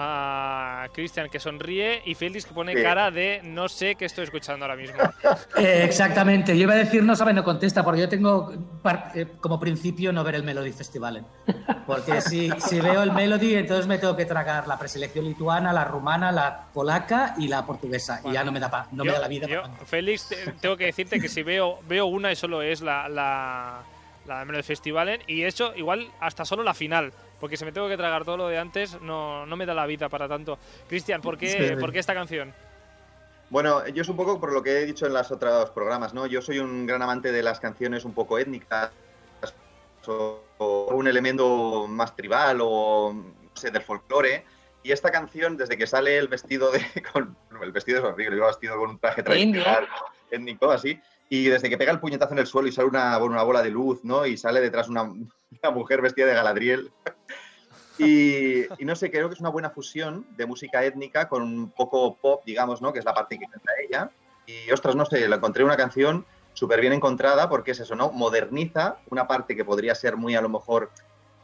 A 0.00 0.86
Cristian 0.92 1.28
que 1.28 1.40
sonríe 1.40 2.02
y 2.04 2.14
Félix 2.14 2.46
que 2.46 2.54
pone 2.54 2.72
Sí. 2.72 2.80
cara 2.82 3.10
de 3.10 3.40
no 3.42 3.68
sé 3.68 3.96
qué 3.96 4.04
estoy 4.04 4.22
escuchando 4.24 4.64
ahora 4.64 4.76
mismo. 4.76 4.96
Eh, 5.58 5.82
exactamente. 5.84 6.56
Yo 6.56 6.62
iba 6.62 6.74
a 6.74 6.76
decir 6.76 7.02
no 7.02 7.16
sabe, 7.16 7.32
no 7.32 7.42
contesta, 7.42 7.82
porque 7.82 8.02
yo 8.02 8.08
tengo 8.08 8.52
eh, 9.16 9.26
como 9.40 9.58
principio 9.58 10.12
no 10.12 10.22
ver 10.22 10.36
el 10.36 10.44
Melody 10.44 10.70
Festival. 10.72 11.26
Porque 11.84 12.20
si, 12.20 12.48
si 12.60 12.80
veo 12.80 13.02
el 13.02 13.10
Melody, 13.12 13.56
entonces 13.56 13.88
me 13.88 13.98
tengo 13.98 14.14
que 14.16 14.24
tragar 14.24 14.68
la 14.68 14.78
preselección 14.78 15.24
lituana, 15.24 15.72
la 15.72 15.84
rumana, 15.84 16.30
la 16.30 16.66
polaca 16.72 17.34
y 17.36 17.48
la 17.48 17.66
portuguesa. 17.66 18.20
y 18.24 18.32
ya 18.32 18.44
no 18.44 18.52
me 18.52 18.60
da, 18.60 18.70
pa- 18.70 18.86
no 18.92 19.04
me 19.04 19.10
da 19.12 19.18
la 19.18 19.26
vida. 19.28 19.48
yo, 19.48 19.62
para- 19.62 19.74
Félix, 19.84 20.28
te- 20.28 20.52
tengo 20.60 20.76
que 20.76 20.84
decirte 20.84 21.18
que 21.18 21.28
si 21.28 21.42
veo, 21.42 21.80
veo 21.88 22.06
una 22.06 22.30
y 22.30 22.36
solo 22.36 22.62
es 22.62 22.82
la, 22.82 23.08
la, 23.08 23.80
la 24.26 24.44
Melody 24.44 24.62
Festivalen 24.62 25.22
y 25.26 25.42
eso 25.42 25.72
igual 25.74 26.08
hasta 26.20 26.44
solo 26.44 26.62
la 26.62 26.74
final. 26.74 27.12
Porque 27.40 27.56
si 27.56 27.64
me 27.64 27.72
tengo 27.72 27.88
que 27.88 27.96
tragar 27.96 28.24
todo 28.24 28.36
lo 28.36 28.48
de 28.48 28.58
antes, 28.58 29.00
no, 29.00 29.46
no 29.46 29.56
me 29.56 29.66
da 29.66 29.74
la 29.74 29.86
vida 29.86 30.08
para 30.08 30.28
tanto. 30.28 30.58
Cristian, 30.88 31.20
¿por 31.20 31.38
qué, 31.38 31.74
Sí. 31.74 31.80
¿por 31.80 31.92
qué 31.92 31.98
esta 31.98 32.14
canción? 32.14 32.52
Bueno, 33.50 33.86
yo 33.88 34.02
es 34.02 34.08
un 34.08 34.16
poco 34.16 34.38
por 34.38 34.52
lo 34.52 34.62
que 34.62 34.82
he 34.82 34.84
dicho 34.84 35.06
en 35.06 35.14
los 35.14 35.30
otros 35.30 35.70
programas, 35.70 36.12
¿no? 36.12 36.26
Yo 36.26 36.42
soy 36.42 36.58
un 36.58 36.86
gran 36.86 37.00
amante 37.02 37.32
de 37.32 37.42
las 37.42 37.60
canciones 37.60 38.04
un 38.04 38.12
poco 38.12 38.38
étnicas 38.38 38.92
o, 40.06 40.42
o 40.58 40.94
un 40.94 41.06
elemento 41.06 41.86
más 41.86 42.14
tribal 42.14 42.58
o, 42.62 43.12
no 43.14 43.50
sé, 43.54 43.70
del 43.70 43.82
folclore. 43.82 44.44
Y 44.82 44.92
esta 44.92 45.10
canción, 45.10 45.56
desde 45.56 45.76
que 45.76 45.86
sale 45.86 46.18
el 46.18 46.28
vestido 46.28 46.70
de. 46.70 46.80
Con, 47.12 47.36
el 47.62 47.72
vestido 47.72 47.98
es 47.98 48.04
horrible, 48.04 48.36
iba 48.36 48.46
vestido 48.46 48.76
con 48.76 48.90
un 48.90 48.98
traje 48.98 49.22
tradicional, 49.22 49.88
étnico, 50.30 50.70
así. 50.70 51.00
Y 51.28 51.44
desde 51.44 51.68
que 51.68 51.76
pega 51.76 51.92
el 51.92 52.00
puñetazo 52.00 52.32
en 52.32 52.38
el 52.38 52.46
suelo 52.46 52.68
y 52.68 52.72
sale 52.72 52.88
una, 52.88 53.18
una 53.18 53.42
bola 53.42 53.62
de 53.62 53.70
luz, 53.70 54.00
¿no? 54.02 54.24
Y 54.24 54.36
sale 54.36 54.60
detrás 54.60 54.88
una, 54.88 55.02
una 55.02 55.70
mujer 55.72 56.00
vestida 56.00 56.26
de 56.26 56.34
Galadriel. 56.34 56.90
Y, 58.00 58.60
y 58.80 58.84
no 58.84 58.94
sé, 58.94 59.10
creo 59.10 59.28
que 59.28 59.34
es 59.34 59.40
una 59.40 59.48
buena 59.48 59.70
fusión 59.70 60.24
de 60.36 60.46
música 60.46 60.84
étnica 60.84 61.28
con 61.28 61.42
un 61.42 61.72
poco 61.72 62.14
pop, 62.14 62.44
digamos, 62.46 62.80
¿no? 62.80 62.92
Que 62.92 63.00
es 63.00 63.04
la 63.04 63.12
parte 63.12 63.36
que 63.36 63.46
canta 63.46 63.72
ella. 63.84 64.12
Y 64.46 64.70
ostras, 64.70 64.94
no 64.94 65.04
sé, 65.04 65.26
la 65.26 65.34
encontré 65.34 65.64
una 65.64 65.76
canción 65.76 66.24
súper 66.58 66.80
bien 66.80 66.92
encontrada 66.92 67.48
porque 67.48 67.72
es 67.72 67.80
eso, 67.80 67.94
¿no? 67.94 68.10
Moderniza 68.12 68.98
una 69.10 69.26
parte 69.26 69.56
que 69.56 69.64
podría 69.64 69.94
ser 69.94 70.16
muy 70.16 70.36
a 70.36 70.40
lo 70.40 70.48
mejor 70.48 70.90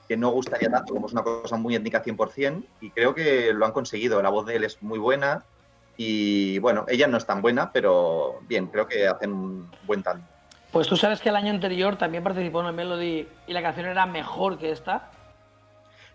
que 0.08 0.16
no 0.16 0.30
gustaría 0.30 0.70
tanto, 0.70 0.94
como 0.94 1.06
es 1.06 1.12
una 1.12 1.22
cosa 1.22 1.56
muy 1.56 1.74
étnica 1.74 2.02
100%, 2.02 2.64
y 2.80 2.90
creo 2.90 3.14
que 3.14 3.52
lo 3.52 3.64
han 3.64 3.72
conseguido. 3.72 4.20
La 4.22 4.28
voz 4.28 4.46
de 4.46 4.56
él 4.56 4.64
es 4.64 4.82
muy 4.82 4.98
buena 4.98 5.44
y, 5.96 6.58
bueno, 6.58 6.84
ella 6.88 7.06
no 7.06 7.16
es 7.16 7.26
tan 7.26 7.40
buena, 7.42 7.70
pero 7.72 8.40
bien, 8.42 8.66
creo 8.66 8.86
que 8.86 9.06
hacen 9.06 9.32
un 9.32 9.70
buen 9.84 10.02
tanto. 10.02 10.26
Pues 10.72 10.88
tú 10.88 10.96
sabes 10.96 11.20
que 11.20 11.28
el 11.28 11.36
año 11.36 11.50
anterior 11.50 11.96
también 11.96 12.24
participó 12.24 12.60
en 12.60 12.66
el 12.66 12.72
Melody 12.72 13.28
y 13.46 13.52
la 13.52 13.62
canción 13.62 13.86
era 13.86 14.06
mejor 14.06 14.58
que 14.58 14.70
esta. 14.70 15.10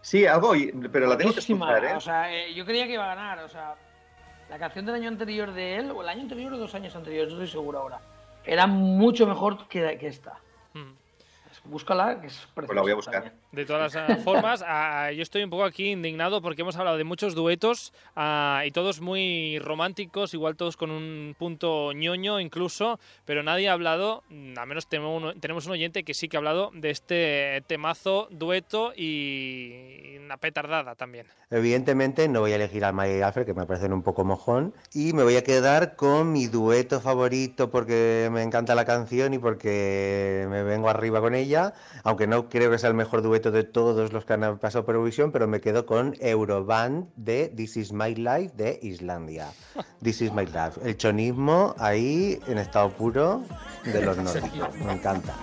Sí, 0.01 0.25
algo, 0.25 0.55
y- 0.55 0.71
pero 0.91 1.07
la 1.07 1.17
tengo 1.17 1.33
que 1.33 1.39
escuchar, 1.39 1.83
¿eh? 1.85 1.93
O 1.95 2.01
sea, 2.01 2.33
eh, 2.33 2.53
yo 2.53 2.65
creía 2.65 2.85
que 2.85 2.93
iba 2.93 3.05
a 3.09 3.15
ganar. 3.15 3.39
O 3.39 3.47
sea, 3.49 3.75
la 4.49 4.57
canción 4.59 4.85
del 4.85 4.95
año 4.95 5.07
anterior 5.07 5.53
de 5.53 5.77
él, 5.77 5.91
o 5.91 6.01
el 6.01 6.09
año 6.09 6.21
anterior 6.23 6.51
o 6.53 6.57
dos 6.57 6.75
años 6.75 6.95
anteriores, 6.95 7.33
no 7.33 7.41
estoy 7.41 7.51
seguro 7.51 7.79
ahora, 7.79 7.99
era 8.43 8.67
mucho 8.67 9.25
mejor 9.27 9.67
que, 9.67 9.97
que 9.97 10.07
esta. 10.07 10.33
Mm. 10.73 10.91
Búscala, 11.65 12.21
que 12.21 12.27
es 12.27 12.47
preciosa. 12.53 12.67
Pues 12.67 12.75
la 12.75 12.81
voy 12.81 12.91
a 12.91 12.95
buscar. 12.95 13.13
también. 13.15 13.33
De 13.51 13.65
todas 13.65 13.93
las 13.93 14.09
eh, 14.09 14.15
formas, 14.23 14.63
yo 15.15 15.21
estoy 15.21 15.43
un 15.43 15.49
poco 15.49 15.63
aquí 15.63 15.91
indignado 15.91 16.41
porque 16.41 16.61
hemos 16.61 16.75
hablado 16.77 16.97
de 16.97 17.03
muchos 17.03 17.35
duetos 17.35 17.93
y 18.65 18.71
todos 18.71 19.01
muy 19.01 19.59
románticos, 19.59 20.33
igual 20.33 20.55
todos 20.55 20.77
con 20.77 20.91
un 20.91 21.35
punto 21.37 21.93
ñoño 21.93 22.39
incluso, 22.39 22.99
pero 23.25 23.43
nadie 23.43 23.69
ha 23.69 23.73
hablado, 23.73 24.23
mm, 24.29 24.57
al 24.57 24.67
menos 24.67 24.87
tenemos 24.87 25.23
un, 25.23 25.39
tenemos 25.39 25.65
un 25.65 25.73
oyente 25.73 26.03
que 26.03 26.13
sí 26.13 26.29
que 26.29 26.37
ha 26.37 26.39
hablado 26.39 26.71
de 26.73 26.89
este 26.89 27.63
temazo, 27.67 28.27
dueto 28.31 28.93
y 28.95 30.17
una 30.23 30.37
petardada 30.37 30.95
también. 30.95 31.25
Evidentemente 31.49 32.27
no 32.27 32.41
voy 32.41 32.51
a 32.51 32.55
elegir 32.55 32.85
a 32.85 32.91
Maya 32.91 33.17
y 33.17 33.21
Alfred, 33.21 33.45
que 33.45 33.53
me 33.55 33.65
parecen 33.65 33.93
un 33.93 34.03
poco 34.03 34.23
mojón, 34.23 34.73
y 34.93 35.13
me 35.13 35.23
voy 35.23 35.35
a 35.35 35.43
quedar 35.43 35.95
con 35.95 36.31
mi 36.31 36.45
dueto 36.45 37.01
favorito 37.01 37.71
porque 37.71 38.29
me 38.31 38.43
encanta 38.43 38.75
la 38.75 38.85
canción 38.85 39.33
y 39.33 39.39
porque 39.39 40.45
me 40.49 40.63
vengo 40.63 40.89
arriba 40.89 41.19
con 41.19 41.33
ella, 41.33 41.48
aunque 42.03 42.27
no 42.27 42.49
creo 42.49 42.69
que 42.71 42.77
sea 42.77 42.89
el 42.89 42.95
mejor 42.95 43.21
dueto 43.21 43.51
de 43.51 43.63
todos 43.63 44.13
los 44.13 44.25
que 44.25 44.33
han 44.33 44.59
pasado 44.59 44.85
por 44.85 44.95
Eurovisión, 44.95 45.31
pero 45.31 45.47
me 45.47 45.61
quedo 45.61 45.85
con 45.85 46.15
Euroband 46.19 47.07
de 47.15 47.49
This 47.55 47.77
Is 47.77 47.93
My 47.93 48.15
Life 48.15 48.51
de 48.55 48.79
Islandia. 48.81 49.47
This 50.03 50.21
Is 50.21 50.33
My 50.33 50.45
Life. 50.45 50.79
El 50.83 50.97
chonismo 50.97 51.75
ahí 51.77 52.39
en 52.47 52.57
estado 52.57 52.89
puro 52.91 53.43
de 53.85 54.01
los 54.01 54.17
nórdicos. 54.17 54.75
Me 54.75 54.93
encanta. 54.93 55.33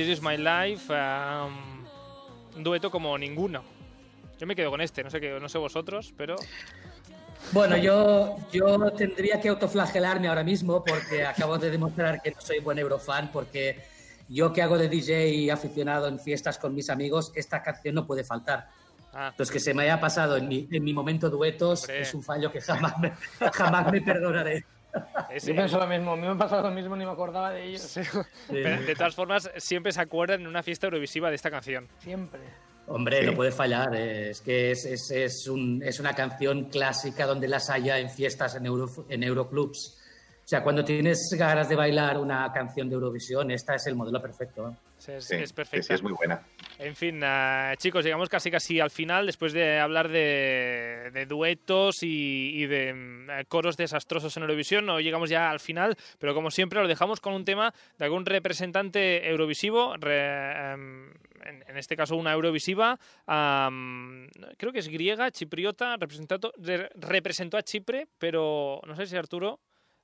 This 0.00 0.16
Is 0.16 0.22
My 0.22 0.38
Life, 0.38 0.90
um, 0.90 1.84
un 2.56 2.64
dueto 2.64 2.90
como 2.90 3.18
ninguno. 3.18 3.62
Yo 4.38 4.46
me 4.46 4.56
quedo 4.56 4.70
con 4.70 4.80
este, 4.80 5.04
no 5.04 5.10
sé, 5.10 5.20
qué, 5.20 5.38
no 5.38 5.46
sé 5.46 5.58
vosotros, 5.58 6.14
pero... 6.16 6.36
Bueno, 7.52 7.76
yo, 7.76 8.38
yo 8.50 8.92
tendría 8.92 9.38
que 9.38 9.50
autoflagelarme 9.50 10.28
ahora 10.28 10.42
mismo 10.42 10.82
porque 10.82 11.26
acabo 11.26 11.58
de 11.58 11.70
demostrar 11.70 12.22
que 12.22 12.30
no 12.30 12.40
soy 12.40 12.60
buen 12.60 12.78
eurofan 12.78 13.30
porque 13.30 13.82
yo 14.26 14.54
que 14.54 14.62
hago 14.62 14.78
de 14.78 14.88
DJ 14.88 15.52
aficionado 15.52 16.08
en 16.08 16.18
fiestas 16.18 16.56
con 16.56 16.74
mis 16.74 16.88
amigos, 16.88 17.30
esta 17.34 17.62
canción 17.62 17.94
no 17.94 18.06
puede 18.06 18.24
faltar. 18.24 18.70
Ah, 19.12 19.28
Entonces, 19.32 19.52
que 19.52 19.60
se 19.60 19.74
me 19.74 19.82
haya 19.82 20.00
pasado 20.00 20.38
en 20.38 20.48
mi, 20.48 20.66
en 20.72 20.82
mi 20.82 20.94
momento 20.94 21.28
duetos 21.28 21.82
Hombre. 21.82 22.00
es 22.00 22.14
un 22.14 22.22
fallo 22.22 22.50
que 22.50 22.62
jamás 22.62 22.98
me, 22.98 23.12
jamás 23.52 23.92
me 23.92 24.00
perdonaré. 24.00 24.64
Yo 25.44 25.54
pienso 25.54 25.78
lo 25.78 25.86
mismo, 25.86 26.12
a 26.12 26.16
mí 26.16 26.22
me 26.22 26.28
ha 26.28 26.34
pasado 26.36 26.68
lo 26.68 26.74
mismo, 26.74 26.96
ni 26.96 27.04
me 27.04 27.12
acordaba 27.12 27.50
de 27.52 27.64
ellos. 27.64 27.98
pero 28.48 28.82
de 28.82 28.94
todas 28.94 29.14
formas, 29.14 29.50
siempre 29.58 29.92
se 29.92 30.00
acuerdan 30.00 30.40
en 30.40 30.46
una 30.46 30.62
fiesta 30.62 30.86
eurovisiva 30.86 31.28
de 31.30 31.36
esta 31.36 31.50
canción. 31.50 31.88
Siempre. 31.98 32.40
Hombre, 32.88 33.20
Sí. 33.20 33.26
no 33.26 33.34
puede 33.34 33.52
fallar. 33.52 33.94
eh, 33.94 34.30
Es 34.30 34.40
que 34.40 34.72
es, 34.72 34.84
es, 34.84 35.10
es, 35.12 35.46
un- 35.46 35.80
es 35.84 36.00
una 36.00 36.12
canción 36.14 36.64
clásica 36.64 37.24
donde 37.26 37.46
las 37.46 37.70
haya 37.70 37.98
en 37.98 38.10
fiestas 38.10 38.56
en, 38.56 38.66
Euro, 38.66 38.88
en 39.08 39.22
Euroclubs. 39.22 39.96
O 40.50 40.52
sea, 40.52 40.64
cuando 40.64 40.84
tienes 40.84 41.32
ganas 41.38 41.68
de 41.68 41.76
bailar 41.76 42.18
una 42.18 42.52
canción 42.52 42.88
de 42.88 42.96
Eurovisión, 42.96 43.52
esta 43.52 43.76
es 43.76 43.86
el 43.86 43.94
modelo 43.94 44.20
perfecto. 44.20 44.74
Sí, 44.98 45.12
Es, 45.12 45.24
Sí, 45.24 45.36
es 45.36 45.52
perfecta. 45.52 45.86
sí, 45.86 45.92
es 45.92 46.02
muy 46.02 46.10
buena. 46.10 46.42
En 46.76 46.96
fin, 46.96 47.20
ah, 47.22 47.72
chicos, 47.78 48.04
llegamos 48.04 48.28
casi 48.28 48.50
casi 48.50 48.80
al 48.80 48.90
final 48.90 49.26
después 49.26 49.52
de 49.52 49.78
hablar 49.78 50.08
de, 50.08 51.10
de 51.14 51.26
duetos 51.26 52.02
y, 52.02 52.50
y 52.56 52.66
de 52.66 52.92
mm, 52.92 53.28
coros 53.46 53.76
desastrosos 53.76 54.36
en 54.36 54.42
Eurovisión. 54.42 54.86
No 54.86 54.98
llegamos 54.98 55.30
ya 55.30 55.50
al 55.52 55.60
final, 55.60 55.96
pero 56.18 56.34
como 56.34 56.50
siempre 56.50 56.82
lo 56.82 56.88
dejamos 56.88 57.20
con 57.20 57.32
un 57.34 57.44
tema 57.44 57.72
de 57.96 58.04
algún 58.06 58.26
representante 58.26 59.30
eurovisivo, 59.30 59.94
re- 59.98 60.72
em, 60.72 61.10
en, 61.44 61.64
en 61.68 61.76
este 61.76 61.96
caso 61.96 62.16
una 62.16 62.32
eurovisiva, 62.32 62.98
creo 63.24 64.72
que 64.72 64.80
es 64.80 64.88
griega, 64.88 65.30
chipriota, 65.30 65.96
representado, 65.96 66.52
re- 66.58 66.90
representó 66.96 67.56
a 67.56 67.62
Chipre, 67.62 68.08
pero 68.18 68.80
no 68.84 68.96
sé 68.96 69.06
si 69.06 69.16
Arturo 69.16 69.60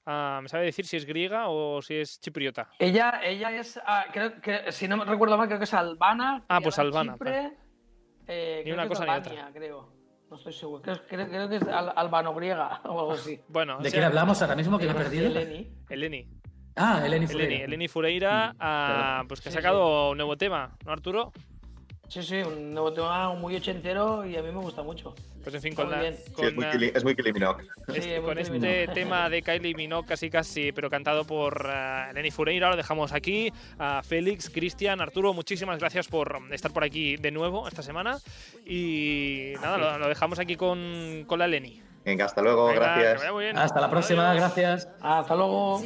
ah, 0.07 0.41
me 0.43 0.49
sabe 0.49 0.65
decir 0.65 0.87
si 0.87 0.97
es 0.97 1.05
griega 1.05 1.49
o 1.49 1.83
si 1.83 1.97
es 1.97 2.21
chipriota. 2.21 2.69
Ella, 2.79 3.21
ella 3.23 3.51
es, 3.51 3.79
ah, 3.85 4.07
creo 4.13 4.41
que, 4.41 4.73
si 4.73 4.89
no 4.89 4.97
me 4.97 5.05
recuerdo 5.05 5.37
mal, 5.37 5.47
creo 5.49 5.59
que 5.59 5.65
es 5.65 5.75
albana. 5.75 6.45
Ah, 6.49 6.61
pues 6.63 6.79
albana, 6.79 7.13
Chipre, 7.15 7.53
eh, 8.29 8.57
Ni 8.59 8.63
creo 8.65 8.75
una 8.75 8.83
que 8.87 8.93
es 8.93 8.99
cosa 8.99 9.05
ni 9.05 9.11
Albania, 9.11 9.51
creo. 9.53 9.93
No 10.31 10.37
estoy 10.37 10.53
seguro. 10.53 10.83
Creo, 10.83 10.97
creo- 11.07 11.29
creo 11.29 11.49
que 11.49 11.57
es 11.57 11.63
al- 11.69 11.93
albano-griega 11.95 12.81
o 12.85 12.99
algo 13.01 13.13
así. 13.13 13.41
Bueno, 13.49 13.75
¿De 13.75 13.81
o 13.81 13.83
sea, 13.83 13.91
quién 13.93 14.05
hablamos 14.05 14.41
ahora 14.43 14.57
mismo 14.57 14.79
que 14.79 14.87
me 14.87 14.91
he 14.93 14.95
perdido? 14.95 15.27
Eleni. 15.27 15.71
Eleni. 15.89 16.29
Ah, 16.79 17.01
Eleni 17.05 17.25
Eleni, 17.25 17.27
Fureira. 17.29 17.65
Eleni 17.65 17.89
Fureira, 17.89 18.55
ah, 18.59 19.25
pues 19.29 19.41
que 19.41 19.49
ha 19.49 19.53
Sí, 19.53 19.57
sacado 19.57 20.11
un 20.11 20.17
nuevo 20.19 20.37
tema, 20.37 20.77
¿no, 20.85 20.93
Arturo? 20.93 21.33
Sí, 22.09 22.23
sí, 22.23 22.37
un 22.37 22.73
nuevo 22.73 22.93
tema 22.93 23.35
muy 23.35 23.57
ochentero 23.57 24.25
y 24.25 24.37
a 24.37 24.43
mí 24.43 24.53
me 24.53 24.61
gusta 24.61 24.83
mucho. 24.83 25.15
Pues 25.43 25.55
en 25.57 25.63
fin, 25.63 25.75
con, 25.75 25.91
la, 25.91 26.01
bien. 26.01 26.17
Sí, 26.25 26.33
con, 26.33 26.45
es 26.47 26.55
muy, 26.55 26.65
Kylie- 26.65 26.93
es 26.97 27.05
muy 27.05 27.15
Kylie 27.17 27.33
Minogue. 27.33 27.65
este, 27.89 28.01
Sí, 28.03 28.23
con 28.23 28.39
este 28.39 28.53
Minogue. 28.53 28.89
tema 28.95 29.29
de 29.29 29.43
Kylie 29.43 29.75
Minogue 29.75 30.07
casi 30.07 30.31
casi, 30.31 30.73
pero 30.73 30.89
cantado 30.91 31.25
por 31.25 31.67
ah, 31.69 32.09
Eleni 32.11 32.31
Fureira, 32.31 32.71
lo 32.71 32.77
dejamos 32.77 33.13
aquí. 33.13 33.53
A 33.79 34.03
Félix, 34.03 34.51
Cristian, 34.51 35.01
Arturo, 35.01 35.33
muchísimas 35.35 35.79
gracias 35.79 36.07
por 36.09 36.41
estar 36.53 36.73
por 36.73 36.85
aquí 36.85 37.17
de 37.17 37.31
nuevo 37.33 37.67
esta 37.69 37.83
semana. 37.83 38.19
Y 38.65 39.53
nada, 39.61 39.77
lo, 39.79 39.99
lo 39.99 40.09
dejamos 40.09 40.39
aquí 40.39 40.57
con, 40.57 41.25
con 41.27 41.39
la 41.39 41.45
Eleni. 41.47 41.83
Venga, 42.05 42.25
hasta 42.27 42.41
luego, 42.41 42.67
Venga, 42.69 42.81
que 42.95 43.01
gracias. 43.03 43.19
vaya 43.21 43.33
muy 43.33 43.45
bien. 43.45 43.59
Hasta 43.59 43.81
la 43.81 43.91
próxima, 43.91 44.31
Adiós. 44.31 44.43
gracias. 44.55 44.89
Hasta 45.01 45.35
luego. 45.35 45.83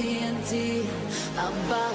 TNT. 0.00 0.82
I'm 1.36 1.52
by 1.68 1.89